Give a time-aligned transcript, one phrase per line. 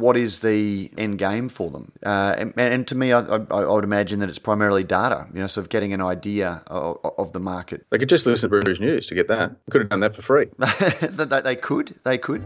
[0.00, 1.92] what is the end game for them?
[2.04, 5.26] Uh, and, and, to me, I, I, I, would imagine that it's primarily data.
[5.32, 7.86] You know, sort of getting an idea of, of the market.
[7.90, 9.54] They could just listen to Brews News to get that.
[9.70, 10.46] Could have done that for free.
[11.00, 11.98] they, they could.
[12.04, 12.44] They could.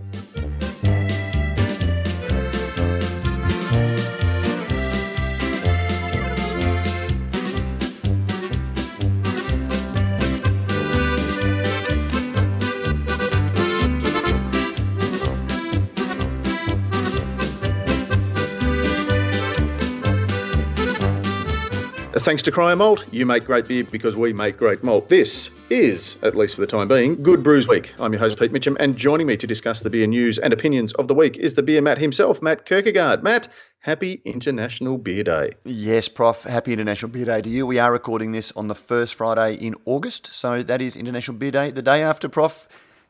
[22.35, 25.09] Thanks to Cryer Malt, you make great beer because we make great malt.
[25.09, 27.95] This is, at least for the time being, Good Brews Week.
[28.01, 30.93] I'm your host, Pete Mitchell, and joining me to discuss the beer news and opinions
[30.95, 33.23] of the week is the beer Matt himself, Matt Kirkegaard.
[33.23, 33.47] Matt,
[33.79, 35.53] happy International Beer Day.
[35.63, 36.43] Yes, Prof.
[36.43, 37.69] Happy International Beer Day to you.
[37.69, 41.53] We are recording this on the first Friday in August, so that is International Beer
[41.53, 41.71] Day.
[41.71, 42.67] The day after, Prof.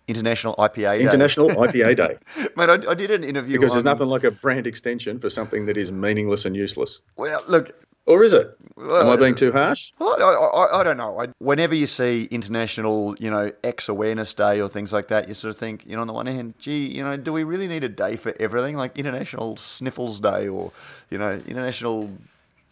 [0.07, 1.01] International IPA Day.
[1.01, 2.19] International IPA Day.
[2.59, 3.57] Mate, I, I, did an interview.
[3.57, 3.77] Because on...
[3.77, 7.01] there's nothing like a brand extension for something that is meaningless and useless.
[7.17, 7.73] Well, look,
[8.07, 8.57] or is it?
[8.79, 9.93] Am I being too harsh?
[9.99, 11.19] Well, I, I, I don't know.
[11.21, 15.35] I, whenever you see International, you know, X Awareness Day or things like that, you
[15.35, 17.69] sort of think, you know, on the one hand, gee, you know, do we really
[17.69, 18.77] need a day for everything?
[18.77, 20.73] Like International Sniffles Day or,
[21.11, 22.11] you know, International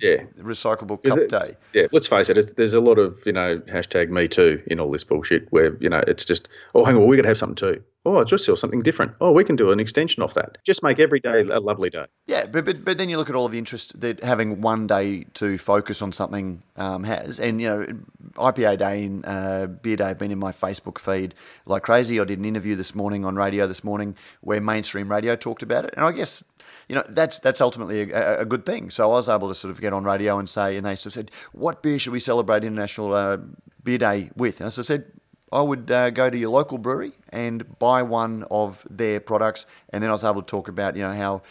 [0.03, 1.57] yeah recyclable cup it, day.
[1.73, 2.57] Yeah, let's face it.
[2.57, 5.89] There's a lot of you know hashtag Me Too in all this bullshit where you
[5.89, 7.83] know it's just oh hang on, we to have something too.
[8.05, 9.13] Oh, I just saw something different.
[9.21, 10.59] Oh, we can do an extension off that.
[10.65, 12.07] Just make every day a lovely day.
[12.27, 14.89] Yeah, but but, but then you look at all of the interest that having one
[14.89, 17.87] day to focus on something um, has, and you know,
[18.35, 22.19] IPA Day and uh, Beer Day have been in my Facebook feed like crazy.
[22.19, 25.85] I did an interview this morning on radio this morning where mainstream radio talked about
[25.85, 26.43] it, and I guess
[26.89, 28.91] you know, that's that's ultimately a, a, good thing.
[28.91, 31.07] So I was able to sort of get on radio and say, and they sort
[31.07, 33.39] of said, what beer should we celebrate International uh,
[33.83, 34.61] Beer Day with?
[34.61, 35.05] And I sort of said,
[35.53, 40.03] I would uh, go to your local brewery and buy one of their products, and
[40.03, 41.43] then I was able to talk about, you know, how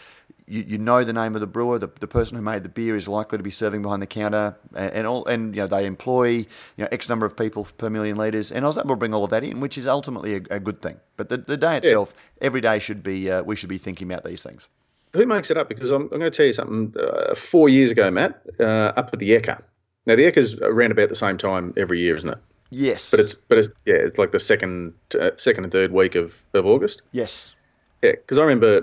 [0.46, 2.96] you, you know the name of the brewer, the, the person who made the beer
[2.96, 5.86] is likely to be serving behind the counter, and, and all, and you know they
[5.86, 6.46] employ you
[6.78, 9.24] know X number of people per million liters, and I was able to bring all
[9.24, 11.00] of that in, which is ultimately a, a good thing.
[11.16, 12.46] But the, the day itself, yeah.
[12.46, 14.68] every day should be uh, we should be thinking about these things
[15.14, 15.68] who makes it up?
[15.68, 16.94] Because I'm, I'm going to tell you something.
[16.98, 19.62] Uh, four years ago, Matt, uh, up at the Ekka.
[20.06, 22.38] Now the Ekka's around about the same time every year, isn't it?
[22.70, 23.10] Yes.
[23.10, 26.42] But it's but it's yeah, it's like the second uh, second and third week of,
[26.54, 27.02] of August.
[27.12, 27.54] Yes.
[28.02, 28.82] Yeah, because I remember,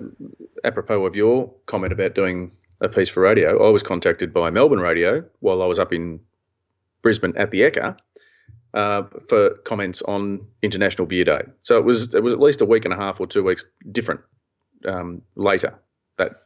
[0.64, 2.52] apropos of your comment about doing
[2.82, 6.22] a piece for radio, I was contacted by Melbourne Radio while I was up in
[7.02, 7.98] Brisbane at the Ekka
[8.76, 11.42] uh, for comments on International Beer Day.
[11.64, 13.66] So it was it was at least a week and a half or two weeks
[13.92, 14.22] different
[14.86, 15.78] um, later
[16.20, 16.44] that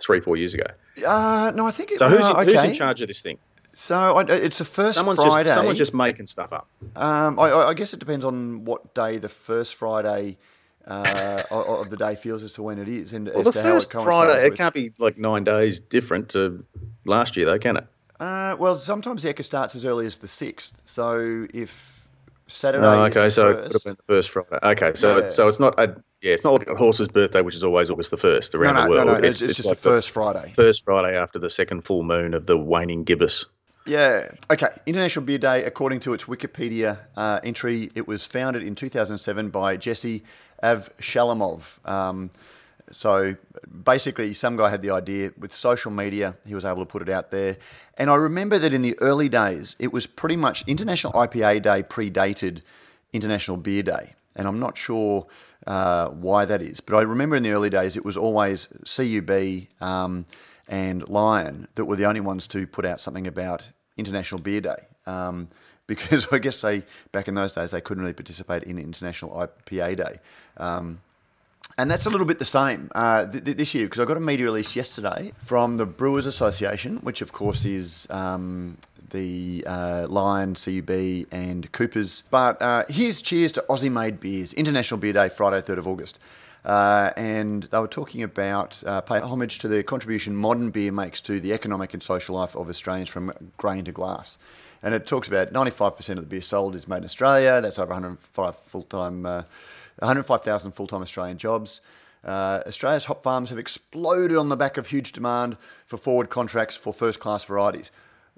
[0.00, 0.66] three, four years ago.
[1.06, 2.08] Uh, no, I think it, so.
[2.08, 2.52] Who's, uh, okay.
[2.52, 3.38] who's in charge of this thing?
[3.74, 5.44] So it's the first someone's Friday.
[5.44, 6.66] Just, someone's just making stuff up.
[6.96, 10.38] Um, I, I, guess it depends on what day the first Friday
[10.86, 13.76] uh, of the day feels as to when it is, and well, as to how
[13.76, 14.44] it Friday.
[14.44, 14.54] With.
[14.54, 16.64] It can't be like nine days different to
[17.04, 17.86] last year, though, can it?
[18.18, 20.80] Uh, well, sometimes the Ekka starts as early as the sixth.
[20.86, 21.95] So if
[22.48, 24.58] Saturday, oh, okay, so first, it could have been the first Friday.
[24.62, 25.28] Okay, so yeah.
[25.28, 28.12] so it's not a yeah, it's not like a horse's birthday, which is always August
[28.12, 29.06] the first around no, no, the world.
[29.06, 30.52] No, no, it's, it's, it's just like the first Friday.
[30.54, 33.46] First Friday after the second full moon of the waning gibbous.
[33.86, 34.30] Yeah.
[34.50, 34.68] Okay.
[34.86, 39.76] International Beer Day, according to its Wikipedia uh, entry, it was founded in 2007 by
[39.76, 40.22] Jesse
[40.62, 41.88] Avshalomov.
[41.88, 42.30] Um,
[42.92, 43.36] so
[43.84, 47.08] basically, some guy had the idea with social media, he was able to put it
[47.08, 47.56] out there.
[47.98, 51.82] And I remember that in the early days, it was pretty much International IPA Day
[51.82, 52.62] predated
[53.12, 54.14] International Beer Day.
[54.34, 55.26] And I'm not sure
[55.66, 56.80] uh, why that is.
[56.80, 60.26] But I remember in the early days, it was always CUB um,
[60.68, 64.86] and Lion that were the only ones to put out something about International Beer Day.
[65.06, 65.48] Um,
[65.86, 66.82] because I guess they
[67.12, 70.18] back in those days they couldn't really participate in International IPA Day.
[70.56, 71.00] Um,
[71.78, 74.16] and that's a little bit the same uh, th- th- this year because I got
[74.16, 78.78] a media release yesterday from the Brewers Association, which of course is um,
[79.10, 82.24] the uh, Lion, CUB, and Coopers.
[82.30, 86.18] But uh, here's cheers to Aussie made beers, International Beer Day, Friday, 3rd of August.
[86.64, 91.20] Uh, and they were talking about uh, pay homage to the contribution modern beer makes
[91.20, 94.36] to the economic and social life of Australians from grain to glass.
[94.82, 97.60] And it talks about 95% of the beer sold is made in Australia.
[97.60, 99.42] That's over 105 full-time, uh,
[99.98, 101.80] 105,000 full-time Australian jobs.
[102.24, 105.56] Uh, Australia's hop farms have exploded on the back of huge demand
[105.86, 107.90] for forward contracts for first-class varieties.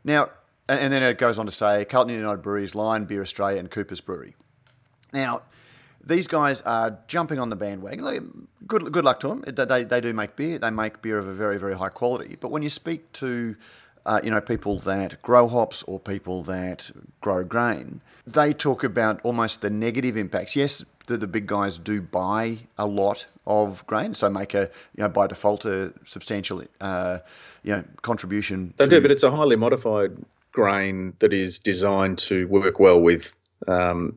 [0.05, 0.31] Now,
[0.69, 4.03] and, then it goes on to say Carlton United Breweries, Lion Beer Australia, and Cooper's
[4.03, 4.37] Brewery.
[5.13, 5.43] Now,
[6.05, 8.49] these guys are jumping on the bandwagon.
[8.67, 9.45] Good, good luck to them.
[9.47, 10.59] They, they do make beer.
[10.59, 12.37] They make beer of a very, very high quality.
[12.39, 13.57] But when you speak to
[14.09, 16.91] uh, you know, people that grow hops or people that
[17.21, 20.57] grow grain, they talk about almost the negative impacts.
[20.57, 25.03] Yes, the, the big guys do buy a lot of grain, so make a you
[25.03, 27.19] know by default a substantial uh,
[27.63, 28.73] you know contribution.
[28.79, 30.17] They to, do, but it's a highly modified
[30.53, 33.35] grain that is designed to work well with
[33.67, 34.17] um,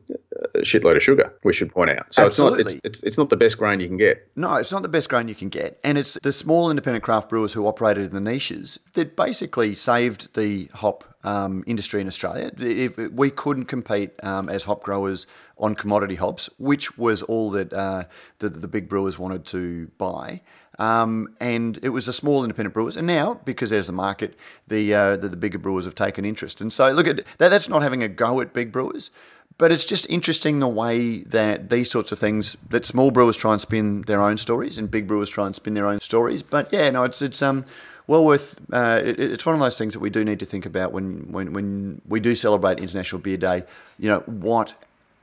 [0.54, 1.32] a shitload of sugar.
[1.42, 2.12] We should point out.
[2.14, 2.60] So Absolutely.
[2.60, 4.28] it's not it's, it's it's not the best grain you can get.
[4.36, 5.78] No, it's not the best grain you can get.
[5.82, 10.34] And it's the small independent craft brewers who operated in the niches that basically saved
[10.34, 12.50] the hop um, industry in Australia.
[12.58, 15.26] If we couldn't compete um, as hop growers
[15.58, 18.04] on commodity hops, which was all that uh,
[18.38, 20.42] the, the big brewers wanted to buy.
[20.78, 22.96] Um, and it was the small independent brewers.
[22.96, 24.34] And now, because there's a market,
[24.68, 26.60] the, uh, the, the bigger brewers have taken interest.
[26.60, 27.50] And so, look at that.
[27.50, 29.10] That's not having a go at big brewers,
[29.58, 33.52] but it's just interesting the way that these sorts of things that small brewers try
[33.52, 36.42] and spin their own stories and big brewers try and spin their own stories.
[36.42, 37.64] But yeah, no, it's it's um
[38.06, 38.56] well worth.
[38.72, 41.30] Uh, it, it's one of those things that we do need to think about when
[41.30, 43.64] when when we do celebrate International Beer Day.
[43.98, 44.74] You know what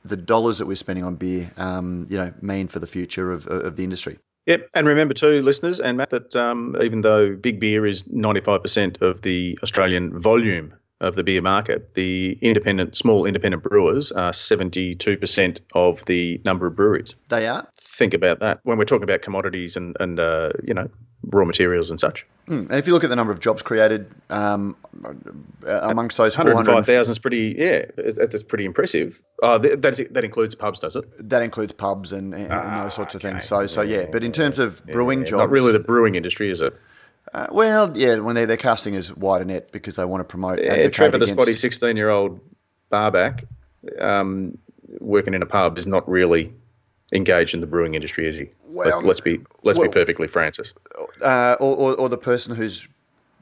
[0.04, 3.46] the dollars that we're spending on beer, um, you know, mean for the future of
[3.46, 4.18] of the industry.
[4.50, 9.00] Yep, and remember too, listeners and Matt, that um, even though big beer is 95%
[9.00, 15.60] of the Australian volume of the beer market, the independent, small independent brewers are 72%
[15.72, 17.14] of the number of breweries.
[17.28, 17.66] They are.
[17.74, 20.88] Think about that when we're talking about commodities and, and uh, you know,
[21.24, 22.24] raw materials and such.
[22.48, 22.68] Mm.
[22.70, 24.76] And if you look at the number of jobs created um,
[25.64, 29.20] amongst those 105,000 is pretty, yeah, that's pretty impressive.
[29.42, 31.04] Oh, that, that includes pubs, does it?
[31.28, 33.28] That includes pubs and, and, ah, and those sorts okay.
[33.28, 33.46] of things.
[33.46, 35.40] So, so yeah, but in terms of brewing yeah, jobs.
[35.40, 36.74] Not really the brewing industry, is it?
[37.32, 40.24] Uh, well, yeah, when they, they're casting as wide a net because they want to
[40.24, 40.60] promote.
[40.60, 42.40] Yeah, Trevor, the spotty 16 year old
[42.88, 43.44] barback
[43.98, 44.58] um,
[44.98, 46.52] working in a pub is not really
[47.12, 48.50] engaged in the brewing industry, is he?
[48.66, 50.74] Well, Let, us be let's well, be perfectly Francis.
[51.20, 52.86] Uh, or, or, or, the person whose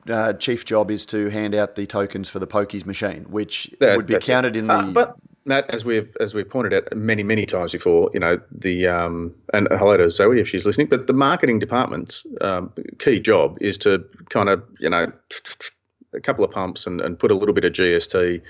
[0.09, 3.97] uh, chief job is to hand out the tokens for the pokies machine, which that,
[3.97, 4.61] would be counted it.
[4.61, 4.75] in the.
[4.75, 5.17] Uh, but
[5.49, 9.35] Matt, as we've as we've pointed out many many times before, you know the um,
[9.55, 13.79] and hello to Zoe if she's listening, but the marketing department's um, key job is
[13.79, 15.11] to kind of you know
[16.13, 18.43] a couple of pumps and, and put a little bit of GST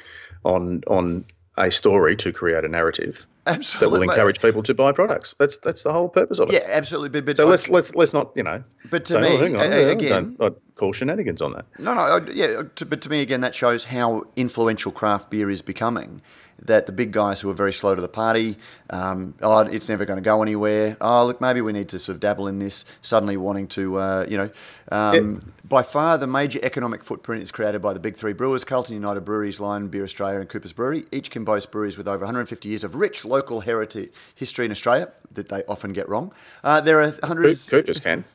[0.45, 1.25] on on
[1.57, 5.35] a story to create a narrative absolutely, that will encourage people to buy products.
[5.39, 6.55] That's that's the whole purpose of it.
[6.55, 7.09] Yeah, absolutely.
[7.09, 8.63] But, but so let's let's let's not you know.
[8.91, 11.67] But to say, me, oh, again, I'd call shenanigans on that.
[11.79, 12.63] No, no, yeah.
[12.77, 16.23] To, but to me, again, that shows how influential craft beer is becoming
[16.63, 18.57] that the big guys who are very slow to the party,
[18.91, 20.97] um, oh, it's never going to go anywhere.
[21.01, 22.85] Oh, look, maybe we need to sort of dabble in this.
[23.01, 24.51] Suddenly wanting to, uh, you know,
[24.91, 25.43] um, yep.
[25.65, 29.21] by far the major economic footprint is created by the big three brewers: Carlton United
[29.21, 31.05] Breweries, Lion Beer Australia, and Cooper's Brewery.
[31.13, 35.11] Each can boast breweries with over 150 years of rich local heritage history in Australia
[35.33, 36.33] that they often get wrong.
[36.65, 37.69] Uh, there are hundreds.
[37.69, 38.25] Cooper's can.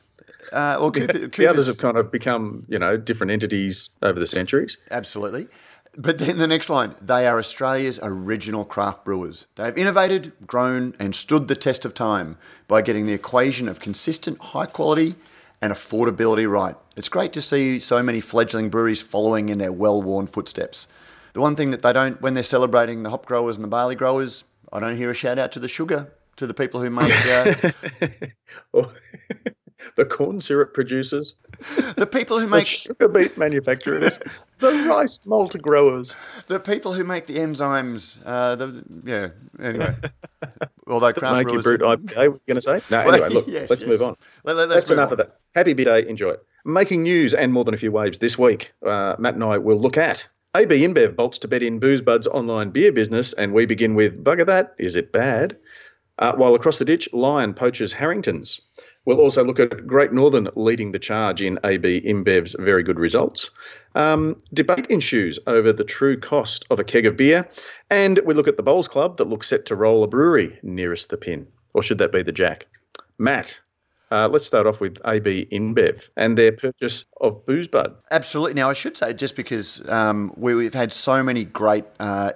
[0.52, 4.76] Uh, Cooper, the others have kind of become, you know, different entities over the centuries.
[4.90, 5.48] Absolutely.
[5.96, 9.46] But then the next line they are Australia's original craft brewers.
[9.54, 12.36] They have innovated, grown, and stood the test of time
[12.68, 15.14] by getting the equation of consistent high quality
[15.62, 16.76] and affordability right.
[16.96, 20.86] It's great to see so many fledgling breweries following in their well worn footsteps.
[21.32, 23.94] The one thing that they don't, when they're celebrating the hop growers and the barley
[23.94, 27.10] growers, I don't hear a shout out to the sugar, to the people who make.
[28.74, 28.82] Uh,
[29.96, 31.36] the corn syrup producers,
[31.96, 34.18] the people who make sugar beet manufacturers,
[34.58, 36.16] the rice malt growers,
[36.48, 38.18] the people who make the enzymes.
[38.24, 39.28] Uh, the, yeah.
[39.64, 39.94] Anyway,
[40.86, 42.80] although craft make brewers, brut IPA, we're going to say.
[42.90, 43.88] No, anyway, look, yes, let's yes.
[43.88, 44.16] move on.
[44.44, 45.12] Let, us That's enough on.
[45.12, 45.38] of that.
[45.54, 46.08] Happy beer day.
[46.08, 46.44] Enjoy it.
[46.64, 48.72] Making news and more than a few waves this week.
[48.84, 50.26] Uh, Matt and I will look at
[50.56, 54.46] AB InBev bolts to bet in BoozeBud's online beer business, and we begin with bugger
[54.46, 54.74] that.
[54.78, 55.56] Is it bad?
[56.20, 58.60] Uh, while across the ditch, Lion poaches Harringtons.
[59.04, 63.50] We'll also look at Great Northern leading the charge in AB InBev's very good results.
[63.96, 67.48] Um, debate ensues over the true cost of a keg of beer.
[67.90, 71.10] And we look at the Bowls Club that looks set to roll a brewery nearest
[71.10, 71.48] the pin.
[71.74, 72.66] Or should that be the Jack?
[73.18, 73.60] Matt,
[74.14, 77.94] uh, let's start off with AB InBev and their purchase of BoozeBud.
[78.12, 78.54] Absolutely.
[78.54, 82.30] Now, I should say, just because um, we, have had so many great uh,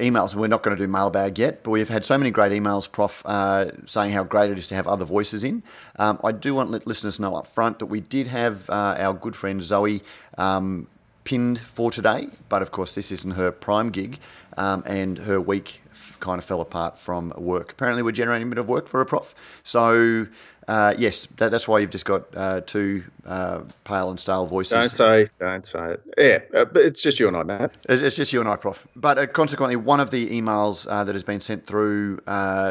[0.00, 0.34] emails.
[0.34, 3.22] We're not going to do mailbag yet, but we've had so many great emails, Prof,
[3.26, 5.62] uh, saying how great it is to have other voices in.
[5.98, 8.96] Um, I do want to let listeners know up front that we did have uh,
[8.98, 10.00] our good friend Zoe
[10.38, 10.86] um,
[11.24, 14.18] pinned for today, but of course, this isn't her prime gig,
[14.56, 15.82] um, and her week
[16.20, 17.72] kind of fell apart from work.
[17.72, 19.34] Apparently, we're generating a bit of work for a prof.
[19.62, 20.26] So
[20.68, 24.72] uh, yes, that, that's why you've just got uh, two uh, pale and stale voices.
[24.72, 26.02] Don't say, don't say it.
[26.16, 27.76] Yeah, uh, but it's just you and I, Matt.
[27.88, 28.86] It's, it's just you and I, Prof.
[28.94, 32.20] But uh, consequently, one of the emails uh, that has been sent through,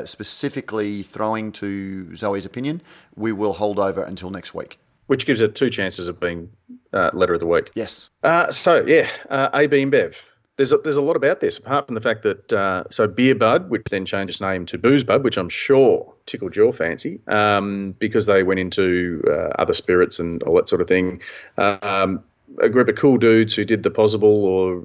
[0.06, 2.82] specifically throwing to Zoe's opinion,
[3.16, 4.80] we will hold over until next week.
[5.08, 6.50] Which gives it two chances of being
[6.94, 7.72] uh, letter of the week.
[7.76, 8.10] Yes.
[8.24, 10.22] Uh, so yeah, uh, AB InBev.
[10.58, 13.36] There's a, there's a lot about this apart from the fact that uh, so Beer
[13.36, 17.22] Bud, which then changed its name to Booze Bud, which I'm sure tickled your fancy
[17.28, 21.22] um, because they went into uh, other spirits and all that sort of thing.
[21.58, 22.24] Um,
[22.60, 24.84] a group of cool dudes who did the possible or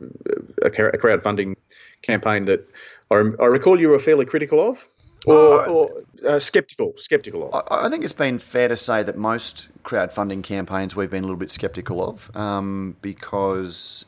[0.63, 1.57] a, a crowdfunding
[2.03, 2.69] campaign that
[3.11, 4.87] I, I recall you were fairly critical of
[5.27, 5.91] or, or
[6.27, 7.65] uh, skeptical, skeptical of?
[7.71, 11.27] I, I, think it's been fair to say that most crowdfunding campaigns we've been a
[11.27, 14.05] little bit skeptical of um, because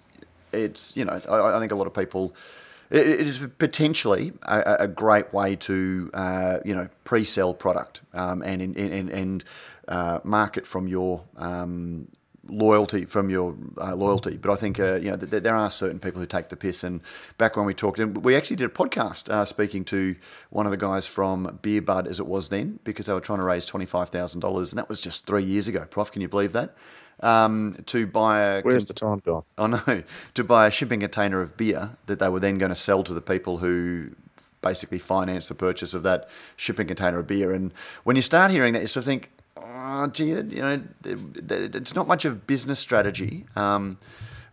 [0.54, 2.34] it's you know I, I, think a lot of people.
[2.90, 8.42] it, it is potentially a, a great way to uh, you know pre-sell product um,
[8.42, 9.44] and and and
[9.88, 12.08] uh, market from your um,
[12.48, 14.36] loyalty from your uh, loyalty.
[14.36, 16.84] But I think uh, you know th- there are certain people who take the piss.
[16.84, 17.00] And
[17.38, 20.16] back when we talked, and we actually did a podcast uh, speaking to
[20.50, 23.38] one of the guys from Beer Bud as it was then, because they were trying
[23.38, 25.86] to raise twenty five thousand dollars, and that was just three years ago.
[25.88, 26.74] Prof, can you believe that?
[27.20, 29.44] Um, to buy a where's the time gone?
[29.56, 30.02] I know
[30.34, 33.14] to buy a shipping container of beer that they were then going to sell to
[33.14, 34.10] the people who
[34.64, 37.52] basically finance the purchase of that shipping container of beer.
[37.52, 37.72] And
[38.04, 42.08] when you start hearing that, you sort of think, oh, gee, you know, it's not
[42.08, 43.44] much of business strategy.
[43.54, 43.98] Um,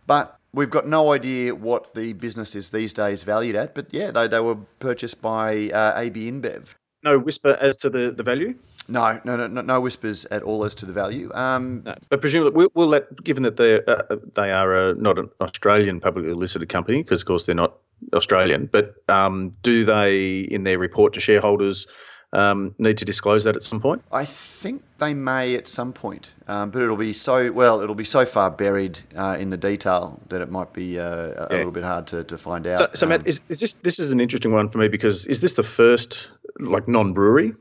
[0.06, 3.74] but we've got no idea what the business is these days valued at.
[3.74, 6.74] But yeah, they, they were purchased by uh, AB InBev.
[7.02, 8.54] No whisper as to the, the value?
[8.92, 11.30] No, no, no, no whispers at all as to the value.
[11.32, 15.30] Um, no, but presumably, we'll, we'll, let, given that they uh, they are not an
[15.40, 17.78] Australian publicly listed company, because of course they're not
[18.12, 18.66] Australian.
[18.66, 21.86] But um, do they, in their report to shareholders,
[22.34, 24.02] um, need to disclose that at some point?
[24.12, 27.80] I think they may at some point, um, but it'll be so well.
[27.80, 31.48] It'll be so far buried uh, in the detail that it might be uh, a
[31.50, 31.56] yeah.
[31.56, 32.78] little bit hard to, to find out.
[32.78, 35.24] So, so Matt, um, is, is this this is an interesting one for me because
[35.26, 37.54] is this the first like non brewery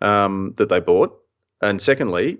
[0.00, 1.16] um, that they bought?
[1.62, 2.38] And secondly,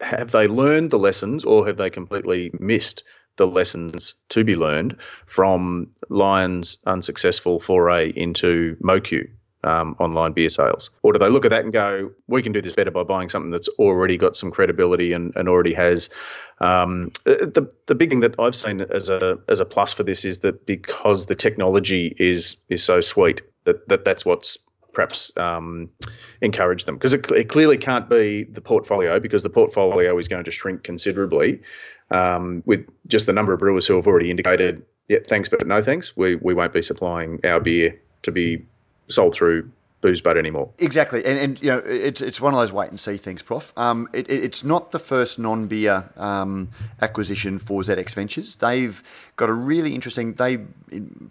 [0.00, 3.04] have they learned the lessons or have they completely missed
[3.36, 9.28] the lessons to be learned from Lion's unsuccessful foray into MoQ?
[9.64, 10.90] um, online beer sales?
[11.02, 13.28] Or do they look at that and go, we can do this better by buying
[13.28, 16.10] something that's already got some credibility and, and already has
[16.60, 20.24] um, the the big thing that I've seen as a as a plus for this
[20.24, 24.58] is that because the technology is is so sweet that, that that's what's
[24.92, 25.88] perhaps um,
[26.40, 26.96] encouraged them.
[26.96, 30.82] Because it, it, clearly can't be the portfolio because the portfolio is going to shrink
[30.82, 31.60] considerably
[32.10, 35.82] um, with just the number of brewers who have already indicated yeah thanks but no
[35.82, 36.16] thanks.
[36.16, 38.64] We we won't be supplying our beer to be
[39.08, 40.70] sold through booze bud anymore.
[40.78, 43.72] Exactly, and, and you know it's it's one of those wait and see things, Prof.
[43.76, 48.56] Um, it, it's not the first non beer um, acquisition for ZX Ventures.
[48.56, 49.02] They've
[49.36, 50.34] got a really interesting.
[50.34, 50.58] They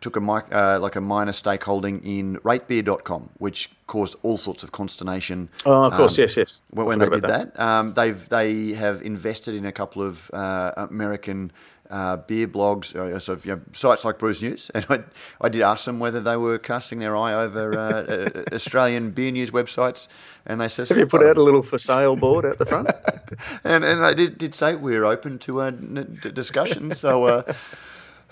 [0.02, 5.50] took a uh, like a minor stakeholding in RateBeer.com, which caused all sorts of consternation.
[5.66, 6.62] Oh, of course, um, yes, yes.
[6.70, 7.64] When, when they did that, that.
[7.64, 11.52] Um, they've they have invested in a couple of uh, American
[11.90, 15.04] uh, beer blogs, uh, of, you know, sites like Brews News, and I,
[15.42, 19.32] I did ask them whether they were casting their eye over uh, uh Australian beer
[19.32, 20.08] news websites,
[20.46, 22.90] and they said, "Have you put out a little for sale board at the front?"
[23.64, 26.92] and and they did, did say we're open to a discussion.
[27.00, 27.26] So.
[27.26, 27.54] Uh,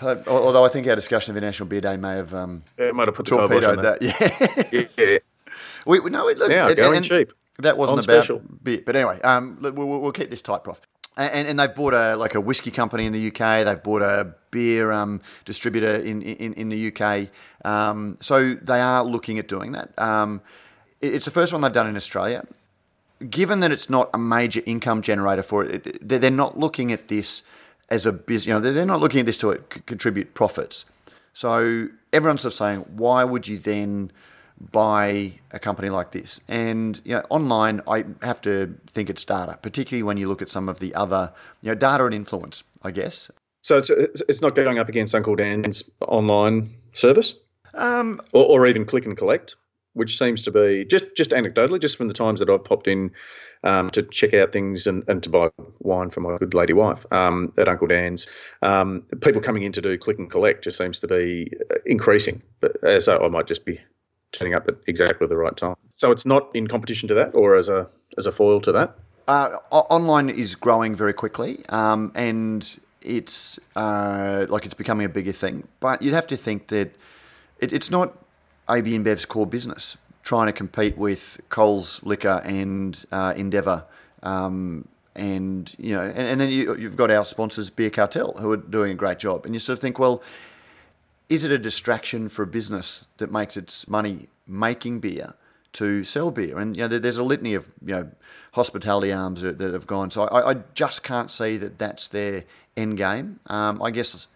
[0.01, 3.07] uh, although I think our discussion of International Beer Day may have um, yeah, might
[3.07, 3.99] have put torpedoed that.
[3.99, 4.71] that.
[4.71, 5.17] Yeah, yeah.
[5.85, 7.33] We, no, it, look, now going cheap.
[7.59, 8.41] That wasn't about special.
[8.61, 10.81] beer, but anyway, um, we'll, we'll, keep this tight, Prof
[11.17, 13.65] and, and they've bought a like a whiskey company in the UK.
[13.65, 17.29] They've bought a beer um, distributor in, in, in the UK.
[17.65, 19.97] Um, so they are looking at doing that.
[19.99, 20.41] Um,
[21.01, 22.45] it's the first one they've done in Australia.
[23.29, 27.43] Given that it's not a major income generator for it, they're not looking at this
[27.89, 28.47] as a business.
[28.47, 30.85] You know, they're not looking at this to contribute profits.
[31.33, 34.11] So everyone's sort of saying, why would you then?
[34.59, 36.41] Buy a company like this.
[36.47, 40.49] And you know, online, I have to think it's data, particularly when you look at
[40.49, 43.29] some of the other, you know, data and influence, I guess.
[43.61, 47.35] So it's it's not going up against Uncle Dan's online service,
[47.73, 49.55] um, or, or even click and collect,
[49.93, 53.11] which seems to be just just anecdotally, just from the times that I've popped in
[53.63, 55.49] um, to check out things and, and to buy
[55.79, 58.27] wine for my good lady wife um, at Uncle Dan's.
[58.61, 61.51] Um, people coming in to do click and collect just seems to be
[61.85, 63.81] increasing, but as I might just be
[64.31, 65.75] turning up at exactly the right time.
[65.89, 68.95] So it's not in competition to that, or as a as a foil to that.
[69.27, 75.33] Uh, online is growing very quickly, um, and it's uh, like it's becoming a bigger
[75.33, 75.67] thing.
[75.79, 76.95] But you'd have to think that
[77.59, 78.17] it, it's not
[78.69, 83.85] AB InBev's core business trying to compete with Coles Liquor and uh, Endeavour.
[84.23, 88.51] Um, and you know, and, and then you, you've got our sponsors, Beer Cartel, who
[88.51, 89.45] are doing a great job.
[89.45, 90.21] And you sort of think, well,
[91.29, 95.35] is it a distraction for a business that makes its money making beer
[95.73, 96.57] to sell beer.
[96.57, 98.11] And you know, there's a litany of you know
[98.53, 100.09] hospitality arms that, have gone.
[100.11, 103.39] So I, I, just can't see that that's their end game.
[103.47, 104.27] Um, I guess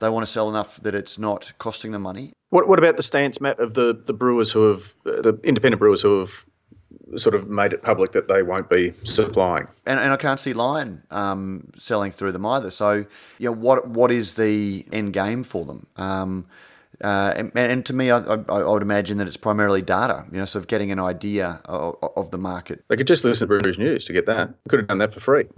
[0.00, 2.32] they want to sell enough that it's not costing them money.
[2.50, 6.02] What What about the stance, Matt, of the the brewers who have the independent brewers
[6.02, 6.44] who have
[7.16, 9.66] sort of made it public that they won't be supplying.
[9.86, 12.70] And, and I can't see Lion um, selling through them either.
[12.70, 13.04] So,
[13.38, 15.86] you know, what what is the end game for them?
[15.96, 16.46] Um,
[17.02, 20.36] uh, and, and, to me, I, I, I, would imagine that it's primarily data, you
[20.36, 22.84] know, sort of getting an idea of, of, the market.
[22.88, 24.52] They could just listen to Brews News to get that.
[24.68, 25.44] Could have done that for free.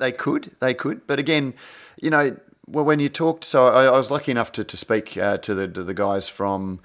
[0.00, 1.06] they could, they could.
[1.06, 1.54] But again,
[2.02, 5.38] you know, when you talked, so I, I was lucky enough to, to speak uh,
[5.38, 6.80] to, the, to the guys from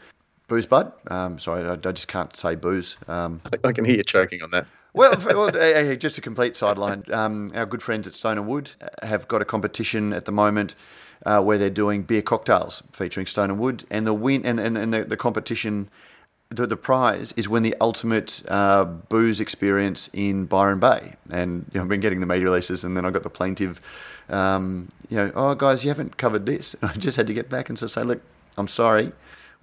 [0.54, 0.92] Booze Bud.
[1.08, 2.98] Um, sorry, I, I, just can't say booze.
[3.08, 4.68] Um, I can hear you choking on that.
[4.94, 7.04] well, well just a complete sideline.
[7.12, 8.70] Um, our good friends at Stone and Wood
[9.02, 10.76] have got a competition at the moment
[11.26, 14.78] uh, where they're doing beer cocktails featuring Stone and Wood, and the win and, and,
[14.78, 15.90] and the, the competition.
[16.50, 21.80] The, the prize is when the ultimate uh, booze experience in Byron Bay, and you
[21.80, 23.82] know, I've been getting the media releases, and then I got the plaintive,
[24.30, 26.76] um, you know, oh guys, you haven't covered this.
[26.76, 28.22] And I just had to get back and sort of say, look,
[28.56, 29.14] I'm sorry,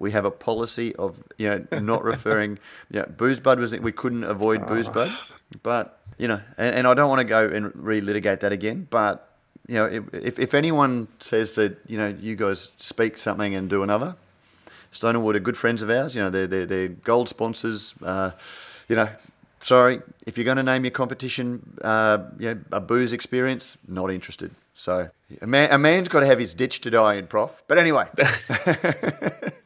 [0.00, 2.58] we have a policy of you know not referring.
[2.90, 4.92] You know, booze bud was we couldn't avoid booze ah.
[4.92, 5.12] bud,
[5.62, 8.88] but you know, and, and I don't want to go and relitigate that again.
[8.90, 9.28] But
[9.68, 13.82] you know, if if anyone says that you know you guys speak something and do
[13.84, 14.16] another,
[14.90, 16.16] Stone and Wood are good friends of ours.
[16.16, 17.94] You know, they're they're, they're gold sponsors.
[18.02, 18.32] Uh,
[18.88, 19.08] you know,
[19.60, 24.10] sorry if you're going to name your competition, uh, you know, a booze experience, not
[24.10, 24.50] interested.
[24.72, 25.10] So
[25.42, 27.62] a man, a man's got to have his ditch to die in, prof.
[27.68, 28.06] But anyway.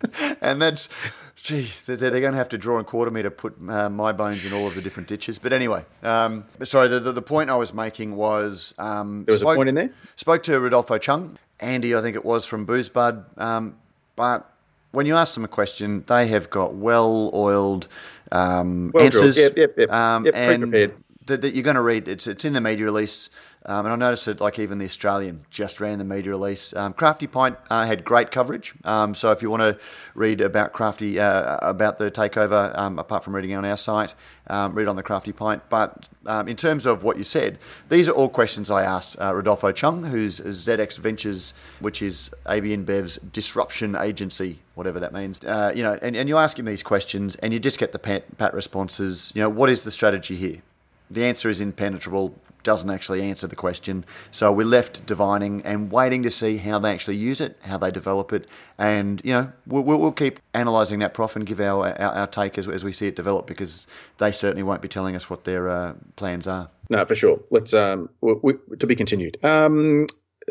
[0.40, 0.88] and that's,
[1.36, 4.12] gee, they're, they're going to have to draw and quarter me to put uh, my
[4.12, 5.38] bones in all of the different ditches.
[5.38, 8.74] But anyway, um, sorry, the, the, the, point I was making was.
[8.78, 9.90] Um, there was spoke, a point in there?
[10.16, 13.24] Spoke to Rodolfo Chung, Andy, I think it was from Booze Bud.
[13.36, 13.76] Um,
[14.16, 14.50] but
[14.92, 17.88] when you ask them a question, they have got well oiled
[18.32, 19.38] um, well answers.
[19.38, 19.90] Yep, yep, yep.
[19.90, 20.94] Um, yep and prepared.
[21.28, 22.08] That, that you're going to read.
[22.08, 23.30] It's, it's in the media release.
[23.66, 26.74] Um, and I noticed that, like even the Australian just ran the media release.
[26.74, 28.72] Um, Crafty Pint uh, had great coverage.
[28.84, 29.78] Um, so if you want to
[30.14, 34.14] read about Crafty uh, about the takeover, um, apart from reading on our site,
[34.46, 35.62] um, read on the Crafty Pint.
[35.68, 37.58] But um, in terms of what you said,
[37.88, 42.74] these are all questions I asked uh, Rodolfo Chung, who's ZX Ventures, which is AB
[42.74, 45.44] InBev's disruption agency, whatever that means.
[45.44, 47.98] Uh, you know, and, and you ask him these questions, and you just get the
[47.98, 49.32] pat, pat responses.
[49.34, 50.62] You know, what is the strategy here?
[51.10, 54.04] The answer is impenetrable doesn't actually answer the question.
[54.30, 57.90] So we're left divining and waiting to see how they actually use it, how they
[57.90, 62.12] develop it, and you know we'll, we'll keep analysing that prof and give our our,
[62.14, 63.86] our take as, as, we see it develop because
[64.18, 66.68] they certainly won't be telling us what their uh, plans are.
[66.90, 67.40] No, for sure.
[67.50, 69.42] Let's um, we, we, to be continued.
[69.42, 70.06] Um,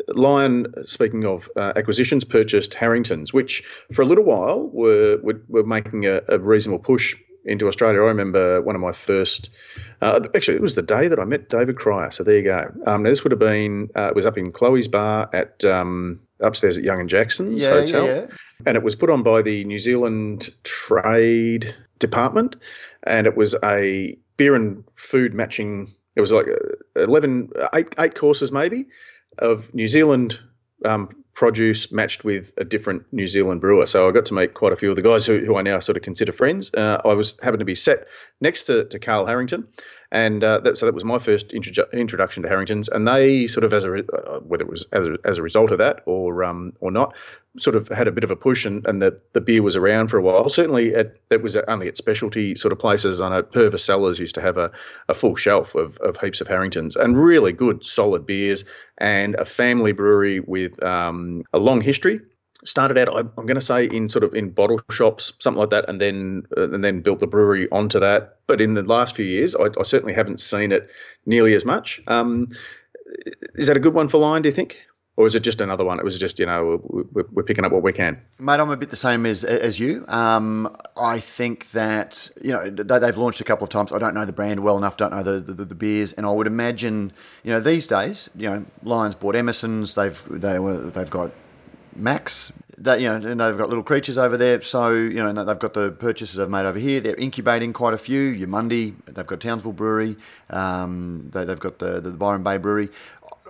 [0.08, 5.64] Lion, speaking of uh, acquisitions, purchased Harringtons, which for a little while were were, were
[5.64, 7.14] making a, a reasonable push
[7.48, 8.00] into Australia.
[8.00, 9.50] I remember one of my first,
[10.02, 12.10] uh, actually, it was the day that I met David Cryer.
[12.10, 12.72] So there you go.
[12.86, 16.20] Um, now this would have been, uh, it was up in Chloe's Bar at um,
[16.40, 18.06] upstairs at Young and Jackson's yeah, Hotel.
[18.06, 18.26] Yeah, yeah.
[18.66, 22.56] And it was put on by the New Zealand Trade Department.
[23.04, 28.14] And it was a beer and food matching, it was like uh, 11, eight, eight
[28.14, 28.86] courses maybe
[29.38, 30.38] of New Zealand
[30.84, 31.08] um,
[31.38, 33.86] produce matched with a different New Zealand brewer.
[33.86, 35.78] So I got to meet quite a few of the guys who, who I now
[35.78, 36.74] sort of consider friends.
[36.74, 38.08] Uh, I was happened to be set
[38.40, 39.68] next to, to Carl Harrington,
[40.10, 42.88] and uh, that, so that was my first introdu- introduction to Harringtons.
[42.88, 45.70] And they sort of, as a uh, whether it was as a, as a result
[45.70, 47.14] of that or um, or not,
[47.58, 50.08] sort of had a bit of a push, and, and the, the beer was around
[50.08, 50.48] for a while.
[50.48, 53.20] Certainly, at, it was only at specialty sort of places.
[53.20, 54.70] I know Purvis Cellars used to have a,
[55.08, 58.64] a full shelf of, of heaps of Harringtons and really good, solid beers,
[58.98, 62.20] and a family brewery with um, a long history
[62.64, 65.88] started out I'm, going to say in sort of in bottle shops something like that
[65.88, 69.24] and then uh, and then built the brewery onto that but in the last few
[69.24, 70.90] years I, I certainly haven't seen it
[71.26, 72.48] nearly as much um,
[73.54, 74.86] is that a good one for Lion do you think
[75.18, 75.98] or is it just another one?
[75.98, 78.22] It was just you know we're, we're, picking up what we can.
[78.38, 80.04] Mate, I'm a bit the same as as you.
[80.06, 83.90] Um, I think that you know they've launched a couple of times.
[83.90, 84.96] I don't know the brand well enough.
[84.96, 88.48] Don't know the, the, the beers, and I would imagine you know these days you
[88.48, 89.96] know Lions bought Emerson's.
[89.96, 91.32] They've they were they've got
[91.98, 92.52] Mac's.
[92.78, 94.62] That you know, and they've got little creatures over there.
[94.62, 97.00] So you know, they've got the purchases they've made over here.
[97.00, 98.20] They're incubating quite a few.
[98.20, 100.16] Your Mundy, they've got Townsville Brewery.
[100.50, 102.88] Um, they, have got the, the Byron Bay Brewery.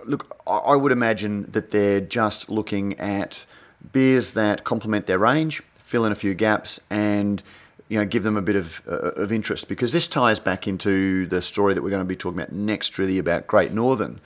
[0.05, 3.45] Look, I would imagine that they're just looking at
[3.91, 7.43] beers that complement their range, fill in a few gaps, and
[7.87, 11.25] you know give them a bit of uh, of interest because this ties back into
[11.27, 14.19] the story that we're going to be talking about next, really about Great Northern,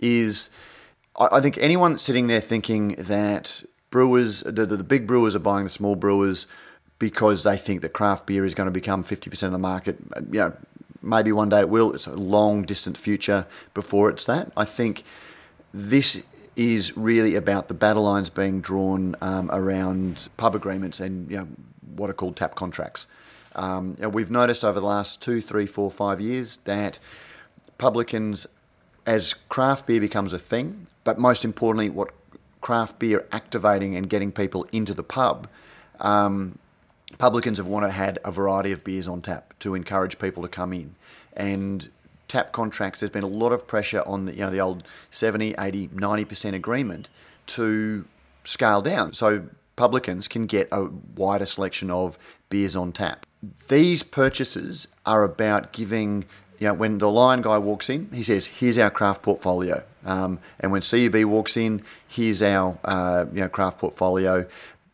[0.00, 0.50] is
[1.18, 5.40] I, think anyone that's sitting there thinking that brewers, the, the, the big brewers are
[5.40, 6.46] buying the small brewers,
[6.98, 9.96] because they think that craft beer is going to become 50% of the market.
[10.30, 10.56] You know,
[11.02, 11.92] maybe one day it will.
[11.92, 14.50] It's a long, distant future before it's that.
[14.56, 15.02] I think
[15.72, 16.26] this
[16.56, 21.48] is really about the battle lines being drawn um, around pub agreements and you know,
[21.96, 23.06] what are called tap contracts.
[23.54, 26.98] Um, we've noticed over the last two, three, four, five years that
[27.78, 28.46] publicans,
[29.06, 32.10] as craft beer becomes a thing, but most importantly, what
[32.60, 35.48] craft beer activating and getting people into the pub,
[36.00, 36.58] um,
[37.18, 40.72] publicans have wanted had a variety of beers on tap to encourage people to come
[40.72, 40.96] in.
[41.34, 41.88] And
[42.28, 45.54] tap contracts, there's been a lot of pressure on the, you know, the old 70,
[45.58, 47.08] 80, 90% agreement
[47.46, 48.04] to
[48.44, 49.12] scale down.
[49.12, 53.26] So publicans can get a wider selection of beers on tap.
[53.68, 56.24] These purchases are about giving,
[56.58, 59.82] you know, when the Lion guy walks in, he says, here's our craft portfolio.
[60.04, 64.46] Um, and when CUB walks in, here's our uh, you know, craft portfolio.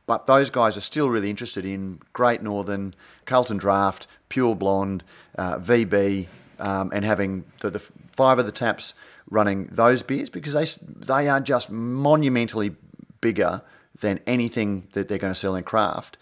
[0.06, 2.94] But those guys are still really interested in Great Northern,
[3.24, 5.04] Carlton Draft, Pure Blonde,
[5.38, 6.26] uh, VB,
[6.58, 8.94] um, and having the, the five of the taps
[9.30, 10.66] running those beers because they
[11.06, 12.74] they are just monumentally
[13.20, 13.62] bigger
[14.00, 16.18] than anything that they're going to sell in craft.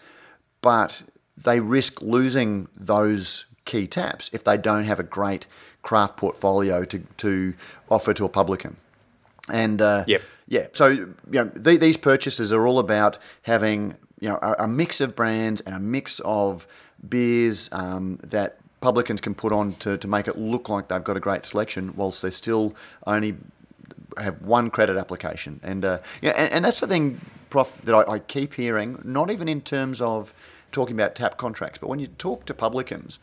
[0.61, 1.03] But
[1.35, 5.47] they risk losing those key taps if they don't have a great
[5.81, 7.53] craft portfolio to, to
[7.89, 8.77] offer to a publican.
[9.49, 10.21] And uh, yep.
[10.47, 14.67] yeah, so you know the, these purchases are all about having you know a, a,
[14.67, 16.67] mix of brands and a mix of
[17.09, 21.17] beers um, that publicans can put on to, to make it look like they've got
[21.17, 22.75] a great selection, whilst they still
[23.07, 23.35] only
[24.17, 25.59] have one credit application.
[25.63, 28.99] And uh, yeah, and, and, that's the thing, Prof, that I, I keep hearing.
[29.03, 30.33] Not even in terms of
[30.71, 33.19] talking about tap contracts, but when you talk to publicans,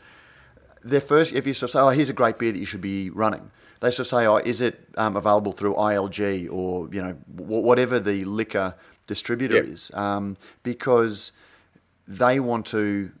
[0.83, 2.81] their first, if you sort of say, "Oh, here's a great beer that you should
[2.81, 7.01] be running," they sort of say, "Oh, is it um, available through ILG or you
[7.01, 8.75] know w- whatever the liquor
[9.07, 9.65] distributor yep.
[9.65, 11.31] is?" Um, because
[12.07, 13.11] they want to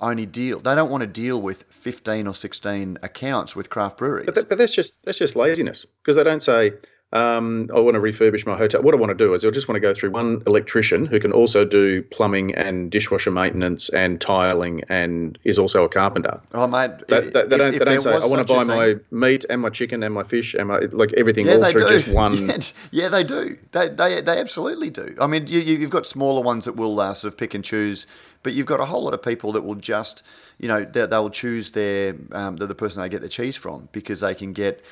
[0.00, 0.60] only deal.
[0.60, 4.26] They don't want to deal with fifteen or sixteen accounts with craft breweries.
[4.26, 6.72] But, that, but that's just that's just laziness because they don't say
[7.12, 8.82] um, I want to refurbish my hotel.
[8.82, 11.18] What I want to do is I just want to go through one electrician who
[11.18, 16.42] can also do plumbing and dishwasher maintenance and tiling and is also a carpenter.
[16.52, 16.90] Oh, mate.
[17.08, 19.70] They, they, they don't, they don't say, I want to buy my meat and my
[19.70, 21.98] chicken and my fish and my, like everything yeah, all through do.
[21.98, 22.28] just one.
[22.48, 22.58] Yeah,
[22.90, 23.58] yeah, they do.
[23.72, 25.16] They, they, they absolutely do.
[25.20, 28.06] I mean, you, you've got smaller ones that will uh, sort of pick and choose
[28.42, 30.22] but you've got a whole lot of people that will just,
[30.58, 33.88] you know, they, will choose their um, the, the person they get the cheese from
[33.92, 34.82] because they can get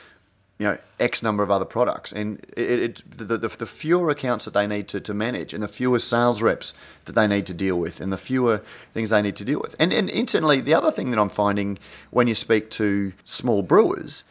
[0.58, 4.46] you know X number of other products, and it, it the, the, the, fewer accounts
[4.46, 6.72] that they need to, to manage, and the fewer sales reps
[7.04, 8.62] that they need to deal with, and the fewer
[8.94, 9.76] things they need to deal with.
[9.78, 11.78] And and instantly, the other thing that I'm finding
[12.10, 14.24] when you speak to small brewers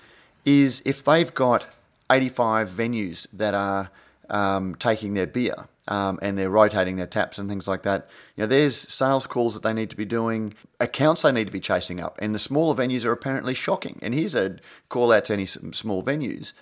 [0.45, 1.67] is if they've got
[2.11, 3.89] 85 venues that are
[4.29, 8.09] um, taking their beer um, and they're rotating their taps and things like that.
[8.35, 11.53] You know, there's sales calls that they need to be doing, accounts they need to
[11.53, 13.99] be chasing up, and the smaller venues are apparently shocking.
[14.01, 14.57] And here's a
[14.89, 16.53] call out to any small venues.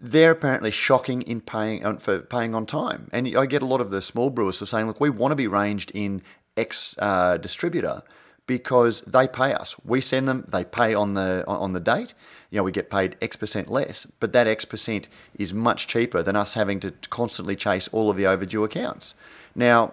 [0.00, 3.90] They're apparently shocking in paying for paying on time, and I get a lot of
[3.90, 6.22] the small brewers are saying, "Look, we want to be ranged in
[6.56, 8.02] X uh, distributor."
[8.46, 9.76] Because they pay us.
[9.84, 12.14] We send them, they pay on the on the date.
[12.50, 16.22] You know, we get paid X percent less, but that X percent is much cheaper
[16.22, 19.14] than us having to constantly chase all of the overdue accounts.
[19.54, 19.92] Now,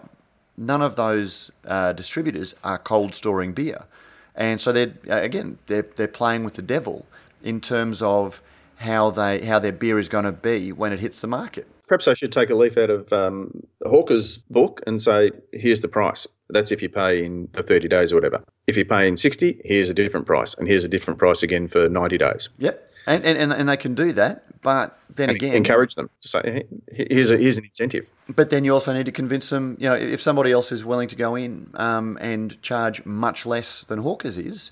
[0.58, 3.86] none of those uh, distributors are cold storing beer,
[4.36, 7.06] and so they're again they're they're playing with the devil
[7.44, 8.42] in terms of
[8.78, 12.08] how they how their beer is going to be when it hits the market perhaps
[12.08, 13.52] I should take a leaf out of um,
[13.86, 16.28] Hawker's book and say, here's the price.
[16.50, 18.42] That's if you pay in the 30 days or whatever.
[18.68, 20.54] If you pay in 60, here's a different price.
[20.54, 22.50] And here's a different price again for 90 days.
[22.60, 22.86] Yep.
[23.08, 24.46] And, and, and they can do that.
[24.62, 28.10] But then and again, encourage them to say, here's, a, here's an incentive.
[28.28, 31.08] But then you also need to convince them, you know, if somebody else is willing
[31.08, 34.72] to go in um, and charge much less than Hawkers is,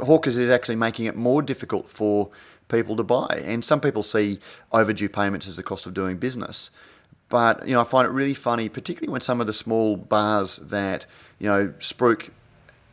[0.00, 2.30] Hawkers is actually making it more difficult for
[2.68, 3.42] people to buy.
[3.44, 4.38] And some people see
[4.72, 6.70] overdue payments as the cost of doing business.
[7.28, 10.56] But you know, I find it really funny, particularly when some of the small bars
[10.56, 11.06] that
[11.38, 12.30] you know spruik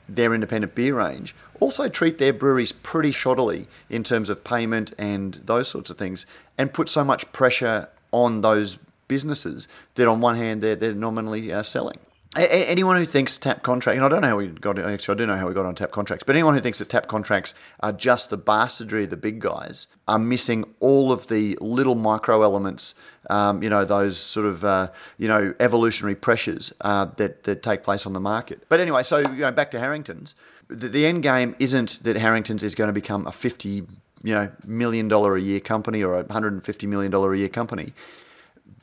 [0.09, 5.35] their independent beer range also treat their breweries pretty shoddily in terms of payment and
[5.45, 6.25] those sorts of things,
[6.57, 11.51] and put so much pressure on those businesses that on one hand they're, they're nominally
[11.51, 11.97] uh, selling
[12.35, 15.25] anyone who thinks tap contract, and I don't know how we got actually I do
[15.25, 17.91] know how we got on tap contracts, but anyone who thinks that tap contracts are
[17.91, 22.95] just the bastardry of the big guys are missing all of the little micro elements,
[23.29, 27.83] um, you know, those sort of uh, you know evolutionary pressures uh, that that take
[27.83, 28.63] place on the market.
[28.69, 30.35] But anyway, so you know, back to Harrington's.
[30.69, 33.83] The, the end game isn't that Harrington's is going to become a fifty
[34.23, 37.37] you know million dollar a year company or a hundred and fifty million dollar a
[37.37, 37.93] year company,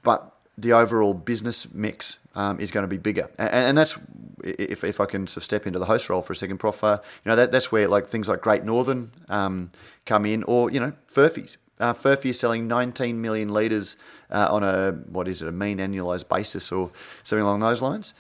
[0.02, 3.30] but the overall business mix um, is going to be bigger.
[3.38, 3.98] And, and, that's
[4.44, 6.82] if, if I can sort of step into the host role for a second, Prof,
[6.84, 9.70] uh, you know, that, that's where like things like Great Northern um,
[10.06, 11.56] come in, or, you know, Furphy's.
[11.78, 13.96] Uh, Furphy is selling 19 million litres
[14.30, 16.90] uh, on a, what is it, a mean annualised basis or
[17.22, 18.12] something along those lines.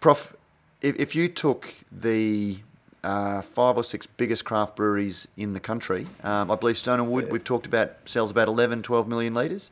[0.00, 0.34] Prof,
[0.82, 2.58] if, if you took the
[3.04, 7.08] uh, five or six biggest craft breweries in the country, um, I believe Stone and
[7.08, 7.32] Wood, yeah.
[7.32, 9.70] we've talked about, sells about 11, 12 million litres.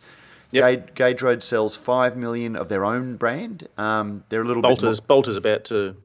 [0.55, 0.95] Yep.
[0.95, 3.69] Gage, Road sells five million of their own brand.
[3.77, 5.09] Um, they're a little Balter's, bit.
[5.09, 5.17] More...
[5.17, 5.97] Balter's about to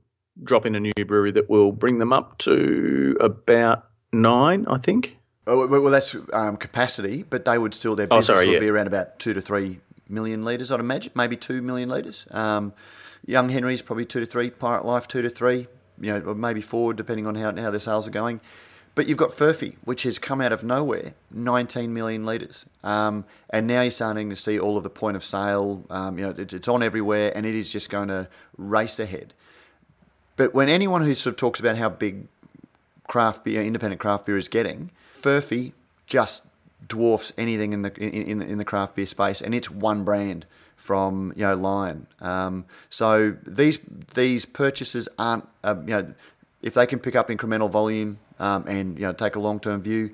[0.44, 5.18] drop in a new brewery that will bring them up to about nine, I think.
[5.46, 8.54] Oh, well, that's um, capacity, but they would still their oh, business oh, sorry, would
[8.54, 8.60] yeah.
[8.60, 12.28] be around about two to three million litres, I'd imagine, maybe two million litres.
[12.32, 12.74] Um,
[13.26, 14.50] Young Henry's probably two to three.
[14.50, 15.68] Pirate Life two to three.
[16.02, 18.40] You know, or maybe four, depending on how how their sales are going.
[18.96, 22.66] But you've got Furphy, which has come out of nowhere, 19 million litres.
[22.84, 25.86] Um, and now you're starting to see all of the point of sale.
[25.90, 29.34] Um, you know, it's, it's on everywhere, and it is just going to race ahead.
[30.36, 32.28] But when anyone who sort of talks about how big
[33.08, 35.74] craft beer, independent craft beer is getting, Furphy
[36.08, 36.46] just
[36.88, 41.34] dwarfs anything in the in, in the craft beer space, and it's one brand from
[41.36, 42.08] you know Lion.
[42.22, 43.80] Um, so these
[44.16, 46.14] these purchases aren't uh, you know
[46.62, 49.82] if they can pick up incremental volume um, and you know take a long term
[49.82, 50.12] view,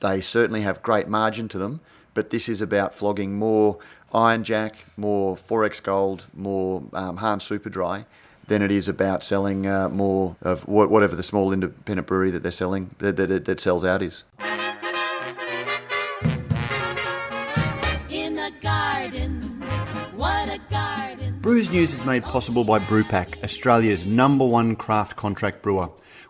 [0.00, 1.80] they certainly have great margin to them.
[2.14, 3.78] But this is about flogging more
[4.14, 8.06] Iron Jack, more XXXX Gold, more um, Hahn Super Dry
[8.46, 12.52] than it is about selling uh, more of whatever the small independent brewery that they're
[12.52, 14.24] selling that, that, that sells out is.
[21.40, 25.90] Brews News is made possible by Brewpack, Australia's number one craft contract brewer.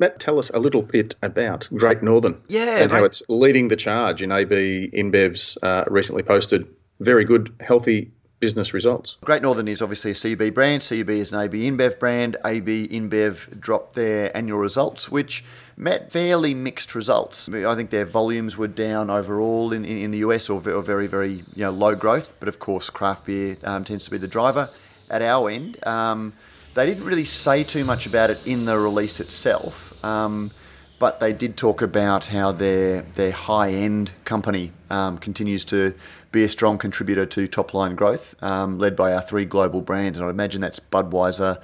[0.00, 2.40] Matt, tell us a little bit about Great Northern.
[2.48, 2.78] Yeah.
[2.78, 6.66] And how it's leading the charge in AB InBev's uh, recently posted
[7.00, 8.10] very good, healthy
[8.40, 9.18] business results.
[9.22, 10.80] Great Northern is obviously a CB brand.
[10.80, 12.38] CB is an AB InBev brand.
[12.46, 15.44] AB InBev dropped their annual results, which
[15.76, 17.50] met fairly mixed results.
[17.50, 21.08] I think their volumes were down overall in, in, in the US or, or, very,
[21.08, 22.32] very you know, low growth.
[22.40, 24.70] But of course, craft beer um, tends to be the driver
[25.10, 25.86] at our end.
[25.86, 26.32] Um,
[26.74, 30.50] they didn't really say too much about it in the release itself, um,
[30.98, 35.94] but they did talk about how their their high end company um, continues to
[36.30, 40.18] be a strong contributor to top line growth, um, led by our three global brands,
[40.18, 41.60] and I imagine that's Budweiser.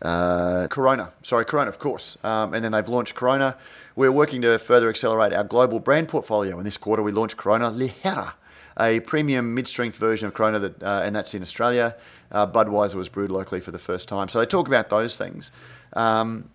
[0.00, 2.16] Uh, Corona, sorry, Corona, of course.
[2.22, 3.56] Um, and then they've launched Corona.
[3.96, 6.56] We're working to further accelerate our global brand portfolio.
[6.58, 8.34] In this quarter, we launched Corona Ligera,
[8.78, 11.96] a premium mid-strength version of Corona, that, uh, and that's in Australia.
[12.30, 14.28] Uh, Budweiser was brewed locally for the first time.
[14.28, 15.50] So they talk about those things.
[15.94, 16.48] Um,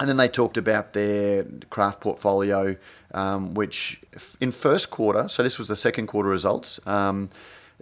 [0.00, 2.76] and then they talked about their craft portfolio,
[3.14, 4.00] um, which
[4.40, 7.30] in first quarter, so this was the second quarter results, um,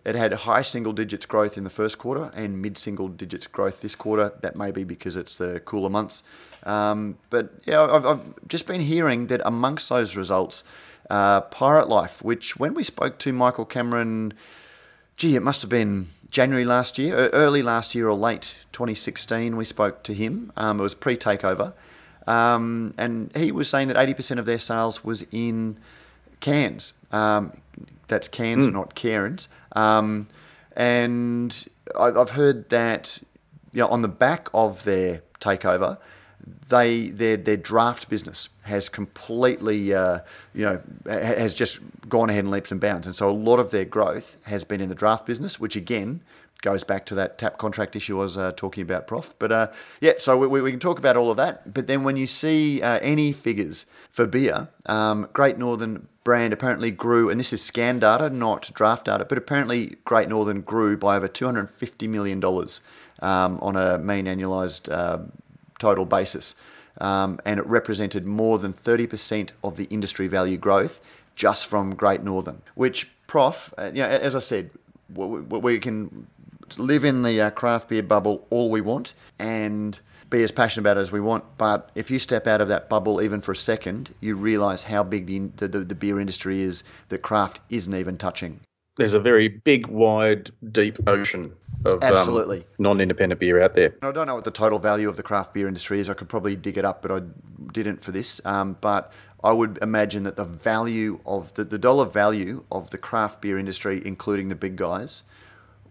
[0.05, 3.81] it had high single digits growth in the first quarter and mid single digits growth
[3.81, 4.33] this quarter.
[4.41, 6.23] That may be because it's the cooler months.
[6.63, 10.63] Um, but yeah, I've, I've, just been hearing that amongst those results,
[11.11, 14.33] uh, Pirate Life, which when we spoke to Michael Cameron,
[15.17, 19.65] gee, it must have been January last year, early last year or late 2016, we
[19.65, 20.53] spoke to him.
[20.57, 21.73] Um, it was pre takeover.
[22.27, 25.79] Um, and he was saying that 80% of their sales was in
[26.41, 26.93] cans.
[27.13, 27.61] Um,
[28.09, 28.73] that's cans, mm.
[28.73, 29.49] not Cairns.
[29.75, 30.29] Um,
[30.77, 31.67] and
[31.99, 33.19] I've heard that
[33.73, 35.99] you know, on the back of their takeover,
[36.69, 40.21] they their their draft business has completely uh,
[40.55, 43.71] you know has just gone ahead in leaps and bounds, and so a lot of
[43.71, 46.23] their growth has been in the draft business, which again
[46.67, 49.37] goes back to that tap contract issue I was uh, talking about, Prof.
[49.39, 49.69] But uh,
[50.01, 51.73] yeah, so we, we, can talk about all of that.
[51.73, 56.91] But then when you see uh, any figures for beer, um, Great Northern brand apparently
[56.91, 61.15] grew, and this is scan data, not draft data, but apparently Great Northern grew by
[61.15, 65.19] over $250 million um, on a mean annualized uh,
[65.79, 66.57] total basis.
[67.01, 71.01] Um, and it represented more than 30% of the industry value growth
[71.37, 74.71] just from Great Northern, which, Prof, uh, you know, as I said,
[75.15, 76.27] we, we can
[76.77, 80.01] live in the uh, craft beer bubble all we want and
[80.31, 81.45] be as passionate about it as we want.
[81.59, 85.03] But if you step out of that bubble even for a second, you realise how
[85.03, 88.61] big the, the, the beer industry is that craft isn't even touching.
[88.97, 91.53] There's a very big, wide, deep ocean
[91.85, 92.65] of um, Absolutely.
[92.79, 93.95] non-independent beer out there.
[94.03, 96.09] I don't know what the total value of the craft beer industry is.
[96.09, 97.21] I could probably dig it up, but I
[97.73, 98.41] didn't for this.
[98.47, 99.13] Um, but
[99.45, 103.59] I would imagine that the value of the, the dollar value of the craft beer
[103.59, 105.25] industry, including the big guys,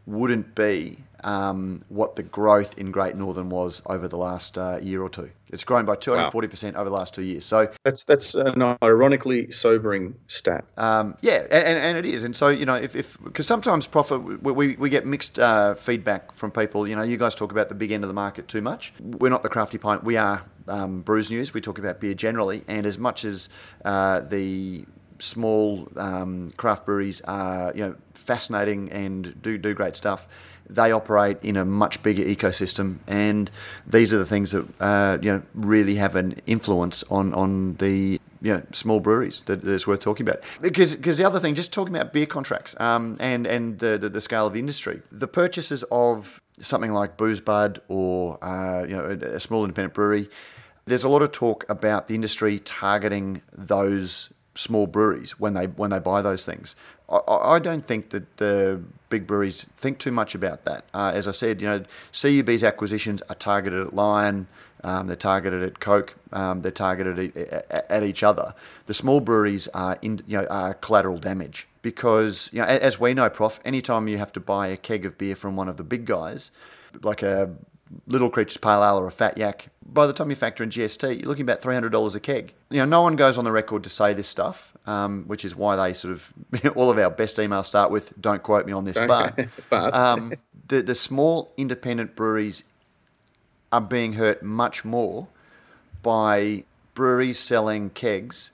[0.06, 5.02] wouldn't be um, what the growth in Great Northern was over the last uh, year
[5.02, 5.32] or two.
[5.50, 7.46] It's grown by 240% over the last two years.
[7.46, 10.66] So That's that's an ironically sobering stat.
[10.78, 12.24] um, yeah, and, and it is.
[12.24, 15.74] And so, you know, if, if because sometimes profit, we, we, we get mixed uh,
[15.76, 16.88] feedback from people.
[16.88, 18.94] You know, you guys talk about the big end of the market too much.
[19.00, 20.04] We're not the crafty pint.
[20.04, 21.54] We are um, Brews News.
[21.54, 22.64] We talk about beer generally.
[22.68, 23.50] And as much as
[23.86, 24.86] uh, the
[25.20, 30.28] small um, craft breweries are, you know, fascinating and do, do great stuff,
[30.70, 32.98] they operate in a much bigger ecosystem.
[33.08, 33.52] And
[33.86, 38.20] these are the things that, uh, you know, really have an influence on, on the
[38.42, 40.44] you know, small breweries that, that is worth talking about.
[40.62, 44.08] Because because the other thing, just talking about beer contracts um, and and the, the,
[44.08, 49.06] the scale of the industry, the purchases of something like BoozeBud or uh, you know
[49.06, 50.30] a, a small independent brewery,
[50.86, 55.92] there's a lot of talk about the industry targeting those small breweries when they when
[55.92, 56.76] they buy those things.
[57.10, 60.86] I, I don't think that the big breweries think too much about that.
[60.94, 64.48] Uh, as I said, you know, CUB's acquisitions are targeted at Lion.
[64.84, 66.16] Um, they're targeted at Coke.
[66.32, 68.54] Um, they're targeted at, at, each other.
[68.86, 73.14] The small breweries are, in, you know, are collateral damage because, you know, as we
[73.14, 75.84] know, Prof, anytime you have to buy a keg of beer from one of the
[75.84, 76.52] big guys,
[77.02, 77.52] like a
[78.08, 81.20] Little Creatures Pale Ale or a Fat Yak, by the time you factor in GST,
[81.20, 82.54] you're looking about $300 a keg.
[82.70, 85.56] You know, no one goes on the record to say this stuff, um, which is
[85.56, 86.34] why they sort of,
[86.76, 89.94] all of our best emails start with, don't quote me on this, but, but.
[89.94, 90.34] um,
[90.68, 92.64] the, the small independent breweries
[93.72, 95.28] are being hurt much more
[96.02, 98.52] by breweries selling kegs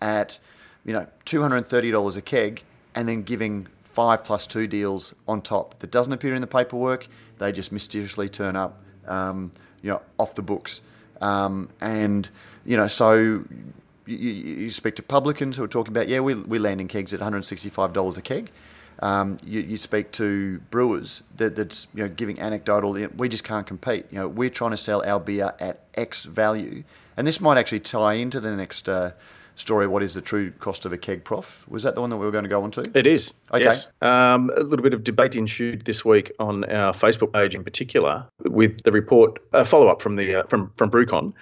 [0.00, 0.38] at,
[0.84, 2.62] you know, $230 a keg
[2.94, 7.06] and then giving five plus two deals on top that doesn't appear in the paperwork.
[7.38, 9.52] They just mysteriously turn up, um,
[9.82, 10.82] you know, off the books.
[11.20, 12.28] Um, and,
[12.64, 13.44] you know, so
[14.06, 17.20] you, you, speak to publicans who are talking about, yeah, we, we're landing kegs at
[17.20, 18.50] $165 a keg.
[19.00, 22.92] Um, you, you, speak to brewers that, that's you know giving anecdotal.
[23.16, 24.06] We just can't compete.
[24.10, 26.84] You know, we're trying to sell our beer at X value,
[27.16, 29.10] and this might actually tie into the next uh,
[29.56, 29.86] story.
[29.86, 31.64] What is the true cost of a keg, Prof?
[31.68, 32.84] Was that the one that we were going to go on to?
[32.94, 33.34] It is.
[33.52, 33.64] Okay.
[33.64, 33.88] Yes.
[34.02, 38.26] Um, a little bit of debate ensued this week on our Facebook page, in particular,
[38.40, 41.32] with the report, a follow up from the uh, from from BrewCon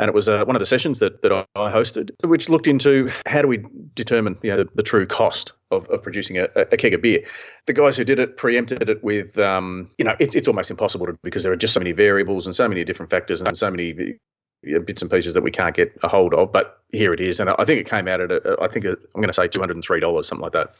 [0.00, 3.10] and it was uh, one of the sessions that, that I hosted, which looked into
[3.26, 3.62] how do we
[3.94, 7.22] determine you know, the, the true cost of, of producing a, a, keg of beer.
[7.66, 11.04] The guys who did it preempted it with, um, you know, it's, it's almost impossible
[11.06, 13.70] to, because there are just so many variables and so many different factors and so
[13.70, 14.16] many
[14.62, 16.52] bits and pieces that we can't get a hold of.
[16.52, 18.96] But here it is, and I think it came out at, a, I think I'm
[19.14, 20.74] going to say two hundred and three dollars, something like that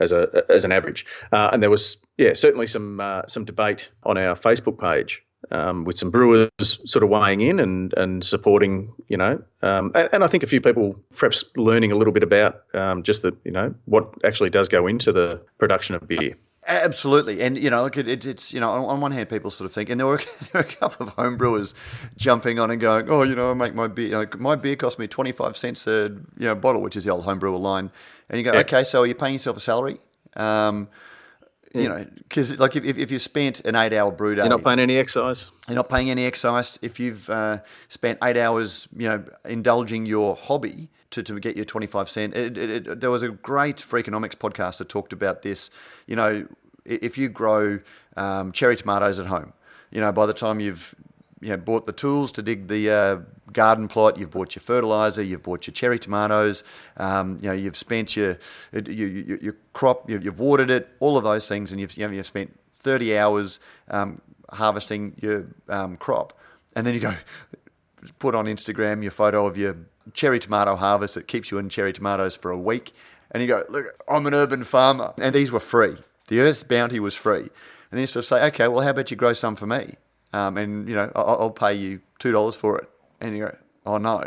[0.00, 1.06] as a as an average.
[1.32, 5.84] Uh, and there was yeah certainly some uh, some debate on our Facebook page um,
[5.84, 10.24] with some brewers sort of weighing in and, and supporting, you know, um, and, and,
[10.24, 13.52] I think a few people perhaps learning a little bit about um, just that, you
[13.52, 16.34] know, what actually does go into the production of beer.
[16.68, 19.64] Absolutely, and you know, look, it, it's you know, on, on, one hand, people sort
[19.64, 21.74] of think, and there were there were a couple of home brewers
[22.16, 24.98] jumping on and going, oh, you know, I make my beer, like, my beer cost
[24.98, 27.90] me twenty five cents a you know bottle, which is the old home brewer line,
[28.28, 28.60] and you go, yeah.
[28.60, 29.98] okay, so are you paying yourself a salary?
[30.36, 30.88] Um,
[31.74, 34.64] you know, because like if, if you spent an eight hour brew day, you're not
[34.64, 35.50] paying any excise.
[35.68, 36.78] You're not paying any excise.
[36.82, 41.64] If you've uh, spent eight hours, you know, indulging your hobby to, to get your
[41.64, 42.34] 25 cent.
[42.34, 45.70] It, it, it, there was a great Freakonomics podcast that talked about this.
[46.06, 46.46] You know,
[46.84, 47.80] if you grow
[48.16, 49.52] um, cherry tomatoes at home,
[49.90, 50.94] you know, by the time you've
[51.40, 53.16] you know, bought the tools to dig the uh,
[53.52, 54.18] garden plot.
[54.18, 55.22] You've bought your fertilizer.
[55.22, 56.64] You've bought your cherry tomatoes.
[56.96, 58.38] Um, you know, you've spent your
[58.72, 60.10] your, your, your crop.
[60.10, 60.88] You've, you've, watered it.
[61.00, 65.96] All of those things, and you've you you've spent thirty hours um, harvesting your um,
[65.96, 66.36] crop,
[66.74, 67.14] and then you go
[68.18, 69.76] put on Instagram your photo of your
[70.14, 71.14] cherry tomato harvest.
[71.14, 72.92] that keeps you in cherry tomatoes for a week,
[73.30, 75.96] and you go, look, I'm an urban farmer, and these were free.
[76.28, 77.48] The Earth's bounty was free.
[77.90, 79.96] And then sort of say, okay, well, how about you grow some for me?
[80.32, 82.88] um, and you know I'll, I'll pay you two dollars for it,
[83.20, 84.22] and you go, oh no,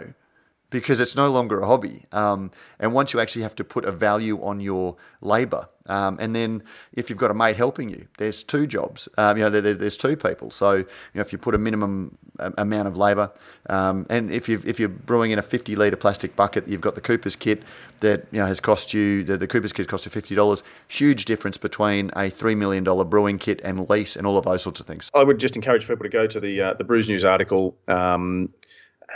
[0.72, 2.06] because it's no longer a hobby.
[2.12, 6.36] Um, and once you actually have to put a value on your labour, um, and
[6.36, 9.10] then if you've got a mate helping you, there's two jobs.
[9.18, 10.50] Um, you know, there, there's two people.
[10.50, 13.32] So you know, if you put a minimum amount of labour,
[13.70, 16.96] um, and if you if you're brewing in a 50 litre plastic bucket, you've got
[16.96, 17.64] the Cooper's kit
[18.00, 20.64] that you know has cost you the, the Cooper's kit cost you fifty dollars.
[20.88, 24.64] Huge difference between a three million dollar brewing kit and lease and all of those
[24.64, 25.10] sorts of things.
[25.14, 27.76] I would just encourage people to go to the uh, the Brews News article.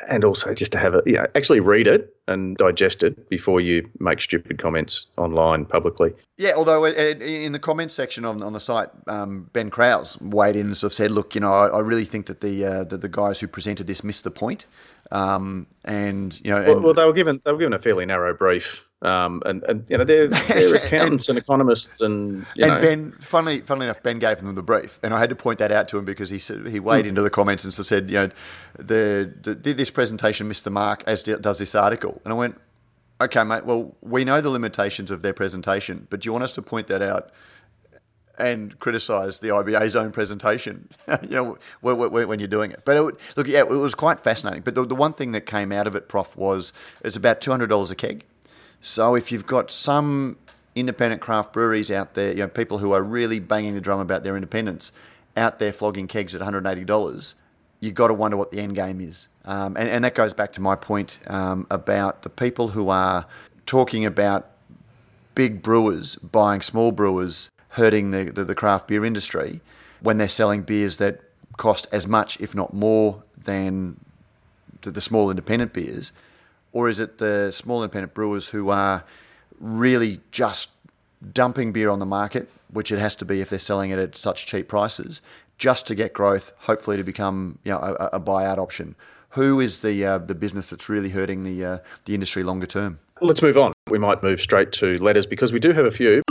[0.08, 3.90] And also just to have it, yeah, actually read it and digest it before you
[4.00, 6.14] make stupid comments online publicly.
[6.38, 10.68] Yeah, although in the comments section on, on the site, um, Ben Kraus weighed in
[10.68, 12.98] and sort of said, "Look, you know, I, I really think that the, uh, the,
[12.98, 14.68] the guys who presented this missed the point."
[15.12, 18.06] Um, and you know, and, well, well, they were given they were given a fairly
[18.06, 22.68] narrow brief um, and, and you know they're, they're accountants and, and, economists and and
[22.68, 22.80] know.
[22.80, 25.72] Ben, funnily, funnily enough, Ben gave them the brief, and I had to point that
[25.72, 27.10] out to him because he said he weighed mm.
[27.10, 28.30] into the comments and sort of said, you know,
[28.78, 32.60] the, the this presentation missed the mark as does this article, and I went,
[33.22, 33.66] okay, mate.
[33.66, 36.88] Well, we know the limitations of their presentation, but do you want us to point
[36.88, 37.32] that out?
[38.38, 40.90] and criticise the IBA's own presentation,
[41.22, 42.82] you know, when, when, you're doing it.
[42.84, 44.62] But it, look, yeah, it was quite fascinating.
[44.62, 47.52] But the, the one thing that came out of it, Prof, was it's about two
[47.52, 48.26] hundred dollars a keg.
[48.86, 50.38] So if you've got some
[50.76, 54.24] independent craft breweries out there, you know, people who are really banging the drum about
[54.24, 54.92] their independence,
[55.36, 57.34] out there flogging kegs at $180,
[57.80, 59.28] you've got to wonder what the end game is.
[59.44, 63.26] Um, and, and, that goes back to my point um, about the people who are
[63.66, 64.52] talking about
[65.34, 69.62] big brewers buying small brewers, hurting the, the, the craft beer industry
[70.02, 71.22] when they're selling beers that
[71.58, 74.00] cost as much, if not more, than
[74.84, 76.12] the, the small independent beers
[76.76, 79.06] or is it the small independent brewers who are
[79.62, 80.70] really just
[81.32, 84.18] dumping beer on the market, which it has to be if they're selling it at
[84.18, 85.22] such cheap prices,
[85.58, 88.94] just to get growth, hopefully to become you know a, a buyout option?
[89.30, 93.00] Who is the uh, the business that's really hurting the uh, the industry longer term?
[93.22, 93.72] Let's move on.
[93.90, 96.22] We might move straight to letters because we do have a few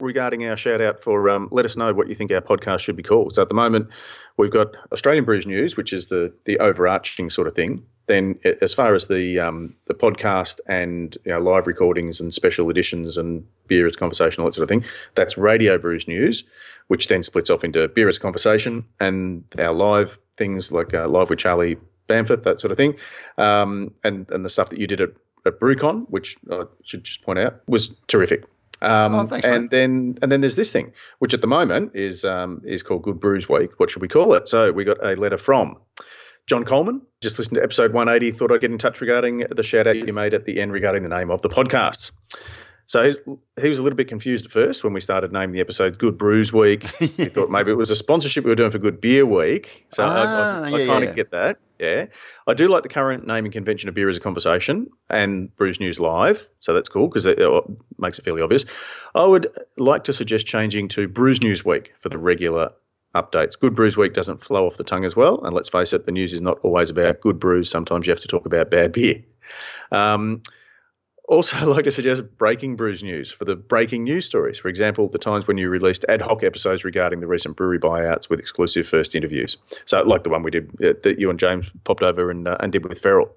[0.00, 2.96] regarding our shout out for um, let us know what you think our podcast should
[2.96, 3.34] be called.
[3.34, 3.88] So at the moment,
[4.36, 7.86] we've got Australian Brews News, which is the the overarching sort of thing.
[8.08, 12.70] Then, as far as the um, the podcast and you know, live recordings and special
[12.70, 14.84] editions and beer as conversation, all that sort of thing,
[15.14, 16.42] that's Radio Brews News,
[16.88, 21.28] which then splits off into beer as conversation and our live things like uh, live
[21.28, 21.76] with Charlie
[22.08, 22.96] Bamforth, that sort of thing,
[23.36, 25.10] um, and and the stuff that you did at,
[25.44, 28.44] at BrewCon, which I should just point out was terrific.
[28.80, 32.24] Um, oh, thanks, and then and then there's this thing, which at the moment is
[32.24, 33.78] um, is called Good Brews Week.
[33.78, 34.48] What should we call it?
[34.48, 35.76] So we got a letter from
[36.48, 37.02] John Coleman.
[37.20, 38.36] Just listened to episode 180.
[38.36, 41.02] Thought I'd get in touch regarding the shout out you made at the end regarding
[41.02, 42.10] the name of the podcast.
[42.86, 43.12] So
[43.60, 46.16] he was a little bit confused at first when we started naming the episode Good
[46.16, 46.84] Brews Week.
[46.98, 49.86] He thought maybe it was a sponsorship we were doing for Good Beer Week.
[49.90, 51.14] So ah, I, I, I yeah, kind of yeah.
[51.14, 51.58] get that.
[51.78, 52.06] Yeah.
[52.46, 56.00] I do like the current naming convention of Beer as a Conversation and Brews News
[56.00, 56.48] Live.
[56.60, 57.64] So that's cool because it, it
[57.98, 58.64] makes it fairly obvious.
[59.14, 62.72] I would like to suggest changing to Brews News Week for the regular
[63.14, 63.58] updates.
[63.58, 65.44] Good Brews Week doesn't flow off the tongue as well.
[65.44, 67.70] And let's face it, the news is not always about good brews.
[67.70, 69.22] Sometimes you have to talk about bad beer.
[69.90, 70.42] Um,
[71.28, 74.58] also, I'd like to suggest breaking brews news for the breaking news stories.
[74.58, 78.30] For example, the times when you released ad hoc episodes regarding the recent brewery buyouts
[78.30, 79.56] with exclusive first interviews.
[79.84, 82.56] So, like the one we did uh, that you and James popped over and, uh,
[82.60, 83.30] and did with Feral.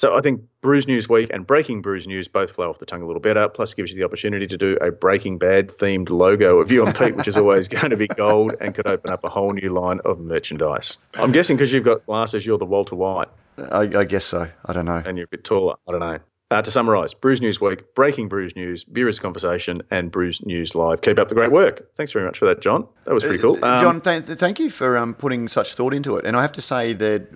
[0.00, 3.02] So I think Brews News Week and Breaking Brews News both flow off the tongue
[3.02, 3.50] a little better.
[3.50, 6.96] Plus, gives you the opportunity to do a Breaking Bad themed logo of you and
[6.96, 9.68] Pete, which is always going to be gold and could open up a whole new
[9.68, 10.96] line of merchandise.
[11.12, 13.28] I'm guessing because you've got glasses, you're the Walter White.
[13.58, 14.48] I, I, guess so.
[14.64, 15.02] I don't know.
[15.04, 15.74] And you're a bit taller.
[15.86, 16.18] I don't know.
[16.50, 20.74] Uh, to summarise, Brews News Week, Breaking Brews News, Beer is Conversation, and Brews News
[20.74, 21.02] Live.
[21.02, 21.94] Keep up the great work.
[21.94, 22.88] Thanks very much for that, John.
[23.04, 23.62] That was pretty cool.
[23.62, 26.24] Uh, um, John, th- thank you for um, putting such thought into it.
[26.24, 27.28] And I have to say that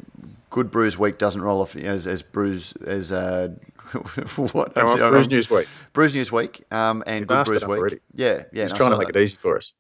[0.55, 3.49] Good Brews Week doesn't roll off as as Brews as uh,
[4.53, 4.77] what?
[4.77, 5.67] No, Brews News Week.
[5.93, 7.77] Brews News Week um, and You've Good Brews Week.
[7.77, 7.99] Already.
[8.15, 8.63] Yeah, yeah.
[8.63, 9.17] He's no, trying to make that.
[9.17, 9.75] it easy for us.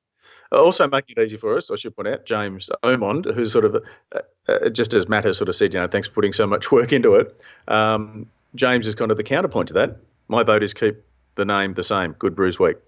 [0.51, 3.77] Also making it easy for us, I should point out, James Omond, who's sort of,
[3.77, 4.19] uh,
[4.49, 6.73] uh, just as Matt has sort of said, you know, thanks for putting so much
[6.73, 7.41] work into it.
[7.69, 9.99] Um, James is kind of the counterpoint to that.
[10.27, 10.97] My vote is keep
[11.37, 12.79] the name the same, Good Brews Week.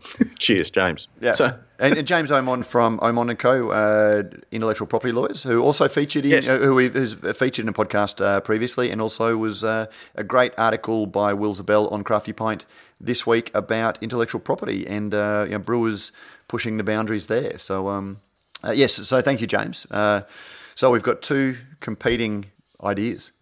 [0.38, 1.08] Cheers, James.
[1.20, 1.34] Yeah.
[1.34, 1.58] So.
[1.78, 6.24] and, and, James Omond from Omond and Co, uh, intellectual property lawyers, who also featured
[6.24, 6.48] in, yes.
[6.48, 10.52] uh, who who's featured in a podcast uh, previously, and also was uh, a great
[10.58, 12.66] article by Will Ziebell on Crafty Pint
[13.00, 16.12] this week about intellectual property and uh, you know, brewers
[16.48, 17.56] pushing the boundaries there.
[17.58, 18.20] So um,
[18.64, 19.86] uh, yes, so thank you, James.
[19.90, 22.46] so we've got two competing
[22.82, 23.32] ideas.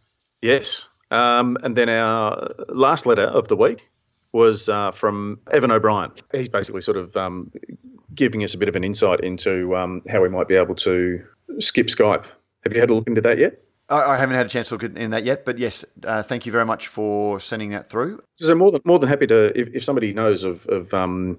[0.41, 0.89] Yes.
[1.11, 3.89] Um, and then our last letter of the week
[4.35, 6.11] was uh, from Evan O'Brien.
[6.33, 7.51] He's basically sort of um,
[8.15, 11.25] giving us a bit of an insight into um, how we might be able to
[11.61, 12.25] skip Skype.
[12.65, 13.63] Have you had a look into that yet?
[13.91, 16.53] I haven't had a chance to look in that yet, but yes, uh, thank you
[16.53, 18.23] very much for sending that through.
[18.37, 21.39] So more than more than happy to if, if somebody knows of, of um,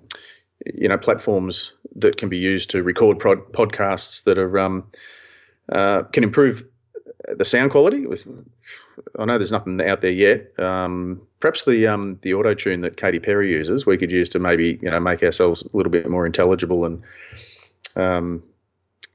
[0.63, 4.85] you know platforms that can be used to record prod, podcasts that are um,
[5.71, 6.63] uh, can improve
[7.27, 8.05] the sound quality.
[9.17, 10.57] I know there's nothing out there yet.
[10.59, 14.39] Um, perhaps the um, the auto tune that Katy Perry uses, we could use to
[14.39, 17.03] maybe you know make ourselves a little bit more intelligible and
[17.95, 18.43] um,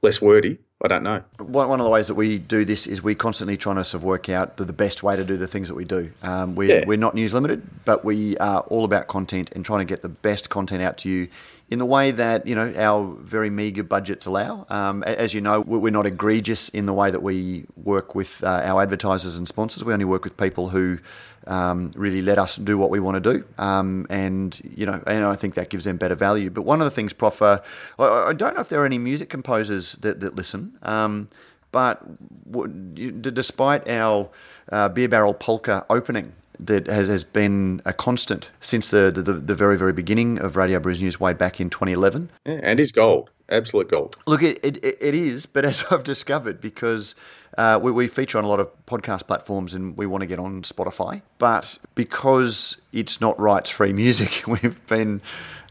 [0.01, 0.57] less wordy.
[0.83, 1.23] I don't know.
[1.37, 4.01] One, one of the ways that we do this is we constantly trying to sort
[4.01, 6.11] of work out the, the best way to do the things that we do.
[6.23, 6.85] Um, we, Yeah.
[6.87, 10.09] We're not news limited, but we are all about content and trying to get the
[10.09, 11.27] best content out to you
[11.71, 14.65] in the way that you know our very meagre budgets allow.
[14.69, 18.43] Um, as you know, we- we're not egregious in the way that we work with
[18.43, 19.83] uh, our advertisers and sponsors.
[19.83, 20.99] We only work with people who
[21.47, 25.23] um, really let us do what we want to do, um, and you know, and
[25.25, 26.49] I think that gives them better value.
[26.51, 27.59] But one of the things, Prof, uh,
[27.97, 30.77] I, I don't know if there are any music composers that, that listen.
[30.83, 31.29] Um,
[31.71, 32.03] but
[32.51, 34.29] w- despite our
[34.71, 36.33] uh, beer barrel polka opening,
[36.67, 40.79] that has, has been a constant since the, the, the very, very beginning of Radio
[40.79, 42.29] Brews News way back in 2011.
[42.45, 44.17] Yeah, and he's gold, absolute gold.
[44.27, 47.15] Look, it, it, it is, but as I've discovered, because
[47.57, 50.39] uh, we, we feature on a lot of podcast platforms and we want to get
[50.39, 55.21] on Spotify, but because it's not rights free music, we've been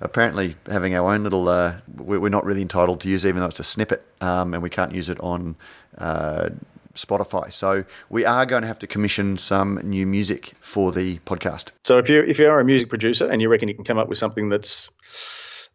[0.03, 3.49] apparently having our own little, uh, we- we're not really entitled to use, even though
[3.49, 5.57] it's a snippet, um, and we can't use it on.
[5.99, 6.49] Uh,
[6.95, 7.53] Spotify.
[7.53, 11.70] So we are going to have to commission some new music for the podcast.
[11.84, 13.99] So if you if you are a music producer and you reckon you can come
[13.99, 14.91] up with something that's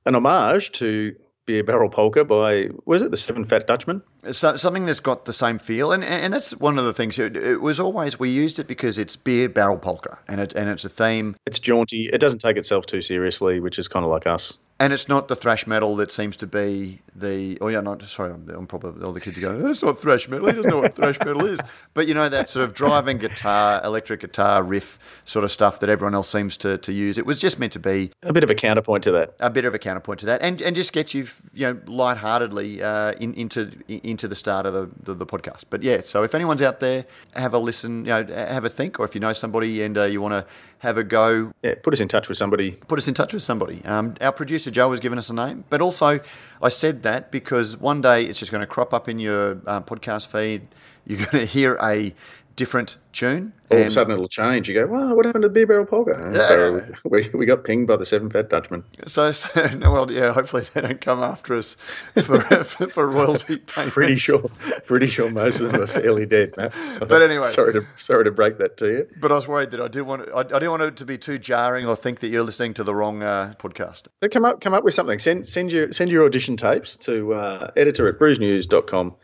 [0.05, 4.01] an homage to Beer Barrel Polka by was it the Seven Fat Dutchman?
[4.32, 7.19] So, something that's got the same feel, and, and that's one of the things.
[7.19, 10.69] It, it was always we used it because it's beer barrel polka, and it and
[10.69, 12.09] it's a theme, It's jaunty.
[12.11, 14.57] It doesn't take itself too seriously, which is kind of like us.
[14.80, 17.57] and it's not the thrash metal that seems to be the.
[17.61, 18.34] Oh yeah, not sorry.
[18.34, 19.61] I'm, I'm probably all the kids are going.
[19.61, 20.47] That's not thrash metal.
[20.47, 21.59] He doesn't know what thrash metal is.
[21.93, 25.89] But you know that sort of driving guitar, electric guitar riff sort of stuff that
[25.89, 27.17] everyone else seems to, to use.
[27.17, 29.36] It was just meant to be A bit of a counterpoint to that.
[29.39, 32.84] a bit of a counterpoint to that, and and just get you you know lightheartedly
[32.84, 33.71] uh, in, into
[34.16, 35.66] into the start of the, the, the podcast.
[35.70, 38.99] But yeah, so if anyone's out there, have a listen, you know, have a think,
[38.99, 40.45] or if you know somebody and uh, you want to
[40.80, 42.72] have a go, Yeah, put us in touch with somebody.
[42.88, 43.84] put us in touch with somebody.
[43.86, 46.20] Um, our producer Joe has given us a name, but also
[46.61, 49.82] I said that because one day it's just going to crop up in your uh,
[49.82, 50.61] podcast feed.
[51.06, 52.14] You're going to hear a
[52.56, 53.53] different tune.
[53.72, 54.70] All of a sudden it'll change.
[54.70, 56.14] You go, wow, what happened to the Beer Barrel Polka?
[56.14, 58.84] And So we, we got pinged by the Seven Fat Dutchman.
[59.08, 60.34] So, so no, well, yeah.
[60.34, 61.76] Hopefully, they don't come after us
[62.14, 63.93] for for, for royalty payments.
[63.93, 64.49] Pretty sure,
[64.86, 66.53] pretty sure most of them are fairly dead.
[66.56, 67.49] But anyway.
[67.49, 69.08] sorry to sorry to break that to you.
[69.20, 71.06] But I was worried that I didn't want it, I, I didn't want it to
[71.06, 74.08] be too jarring or think that you're listening to the wrong uh, podcast.
[74.20, 75.20] But come up, come up with something.
[75.20, 79.16] Send send your send your audition tapes to uh, editor at brewsnews.com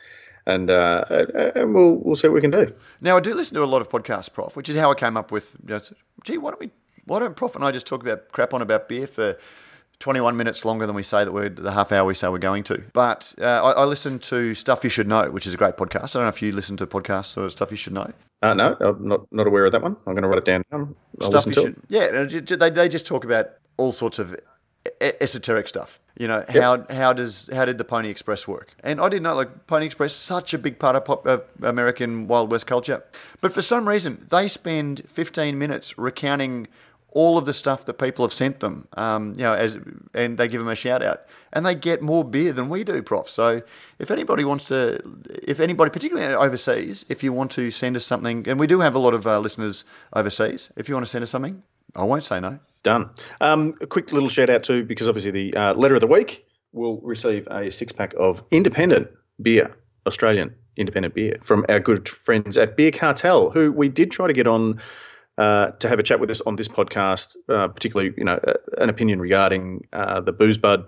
[0.53, 1.03] and uh,
[1.55, 2.73] and we'll we'll see what we can do.
[3.01, 5.17] Now, I do listen to a lot of podcasts, Prof, which is how I came
[5.17, 5.55] up with.
[5.67, 5.81] You know,
[6.23, 6.71] gee, why don't we?
[7.05, 9.37] Why don't Prof and I just talk about crap on about beer for
[9.99, 12.63] 21 minutes longer than we say that we're the half hour we say we're going
[12.63, 12.83] to?
[12.93, 16.15] But uh, I, I listen to Stuff You Should Know, which is a great podcast.
[16.15, 18.11] I don't know if you listen to podcasts or Stuff You Should Know.
[18.41, 19.95] Uh, no, I'm not not aware of that one.
[20.07, 20.63] I'm going to write it down.
[20.71, 21.77] I'll stuff you to should.
[21.77, 21.83] it.
[21.89, 24.35] Yeah, they, they just talk about all sorts of
[24.99, 25.99] esoteric stuff.
[26.21, 28.75] You know how how does how did the Pony Express work?
[28.83, 32.27] And I didn't know like Pony Express such a big part of, pop, of American
[32.27, 33.03] Wild West culture,
[33.41, 36.67] but for some reason they spend 15 minutes recounting
[37.09, 38.87] all of the stuff that people have sent them.
[38.93, 39.79] Um, you know, as
[40.13, 43.01] and they give them a shout out, and they get more beer than we do,
[43.01, 43.27] Prof.
[43.27, 43.63] So
[43.97, 45.01] if anybody wants to,
[45.41, 48.93] if anybody, particularly overseas, if you want to send us something, and we do have
[48.93, 51.63] a lot of uh, listeners overseas, if you want to send us something,
[51.95, 52.59] I won't say no.
[52.83, 53.09] Done.
[53.41, 56.45] Um, a quick little shout out too, because obviously the uh, letter of the week
[56.71, 59.09] will receive a six pack of independent
[59.41, 59.75] beer,
[60.07, 64.33] Australian independent beer from our good friends at Beer Cartel, who we did try to
[64.33, 64.79] get on.
[65.37, 68.53] Uh, to have a chat with us on this podcast, uh, particularly, you know, uh,
[68.77, 70.87] an opinion regarding uh, the BoozeBud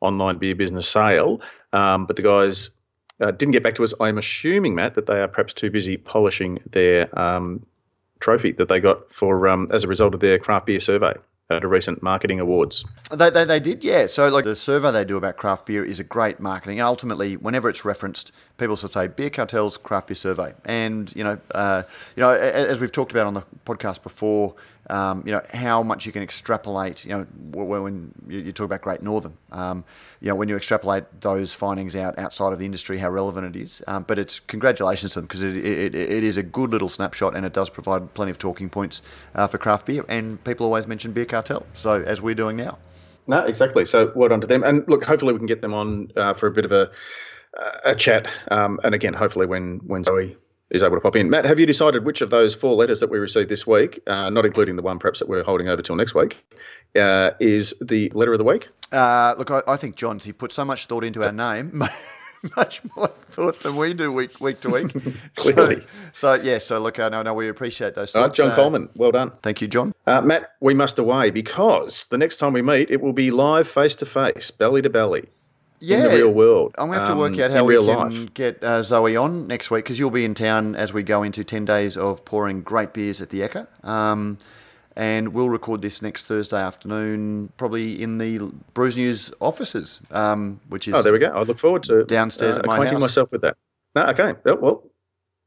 [0.00, 1.40] online beer business sale,
[1.72, 2.70] um, but the guys
[3.20, 3.92] uh, didn't get back to us.
[4.00, 7.62] I'm assuming, Matt, that they are perhaps too busy polishing their um,
[8.24, 11.12] trophy that they got for um, as a result of their craft beer survey
[11.50, 12.86] at a recent marketing awards.
[13.10, 14.06] They, they, they did, yeah.
[14.06, 16.80] So, like the survey they do about craft beer is a great marketing.
[16.80, 21.22] Ultimately, whenever it's referenced, people sort of say beer cartels craft beer survey, and you
[21.22, 21.82] know, uh,
[22.16, 24.54] you know, as we've talked about on the podcast before,
[24.90, 27.04] um, you know, how much you can extrapolate.
[27.04, 29.84] You know, when you, talk about Great Northern, um,
[30.20, 33.60] you know, when you extrapolate those findings out outside of the industry, how relevant it
[33.60, 33.82] is.
[33.86, 37.36] Um, but it's congratulations to them because it, it, it is a good little snapshot,
[37.36, 39.02] and it does provide plenty of talking points
[39.34, 40.04] uh, for craft beer.
[40.08, 42.78] And people always mention beer cartel, so as we're doing now.
[43.26, 43.86] No, exactly.
[43.86, 44.62] So well done to them.
[44.62, 46.90] And look, hopefully we can get them on uh, for a bit of a
[47.84, 48.28] a chat.
[48.50, 50.36] Um, and again, hopefully when when Zoe
[50.74, 51.30] is able to pop in.
[51.30, 54.28] Matt, have you decided which of those four letters that we received this week, uh,
[54.30, 56.44] not including the one perhaps that we're holding over till next week,
[56.96, 58.68] uh, is the letter of the week?
[58.92, 61.82] Uh, look, I, I think John's he put so much thought into our name,
[62.56, 64.92] much more thought than we do week week to week.
[65.36, 65.80] Clearly.
[66.12, 68.36] So, so yeah, so look, I know, no, we appreciate those All right, thoughts.
[68.38, 69.32] John Uh, Coleman, well done.
[69.42, 69.92] Thank you, John.
[70.06, 73.66] Uh, Matt, we must away because the next time we meet, it will be live
[73.68, 75.28] face to face, belly to belly.
[75.90, 76.74] In the real world.
[76.78, 78.34] I'm going to have to work um, out how we can life.
[78.34, 81.44] get uh, Zoe on next week because you'll be in town as we go into
[81.44, 83.66] 10 days of pouring great beers at the Ecker.
[83.86, 84.38] Um,
[84.96, 88.38] and we'll record this next Thursday afternoon, probably in the
[88.74, 91.28] Brews News offices, um, which is Oh, there we go.
[91.28, 93.00] I look forward to Downstairs uh, at my acquainting house.
[93.02, 93.56] myself with that.
[93.96, 94.34] No, okay.
[94.44, 94.84] Well,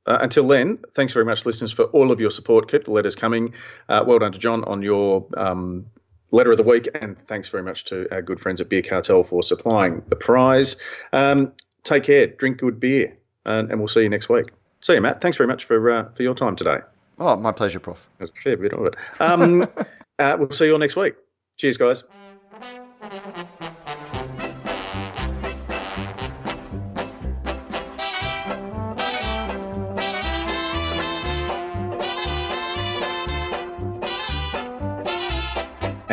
[0.05, 2.69] uh, until then, thanks very much, listeners, for all of your support.
[2.69, 3.53] Keep the letters coming.
[3.89, 5.85] Uh, well done to John on your um,
[6.31, 9.23] letter of the week, and thanks very much to our good friends at Beer Cartel
[9.23, 10.75] for supplying the prize.
[11.13, 11.51] Um,
[11.83, 13.15] take care, drink good beer,
[13.45, 14.47] and, and we'll see you next week.
[14.81, 15.21] See you, Matt.
[15.21, 16.79] Thanks very much for uh, for your time today.
[17.19, 18.07] Oh, my pleasure, Prof.
[18.17, 18.95] There's a fair bit of it.
[19.19, 19.63] Um,
[20.19, 21.15] uh, we'll see you all next week.
[21.57, 22.03] Cheers, guys.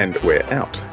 [0.05, 0.84] And we're out.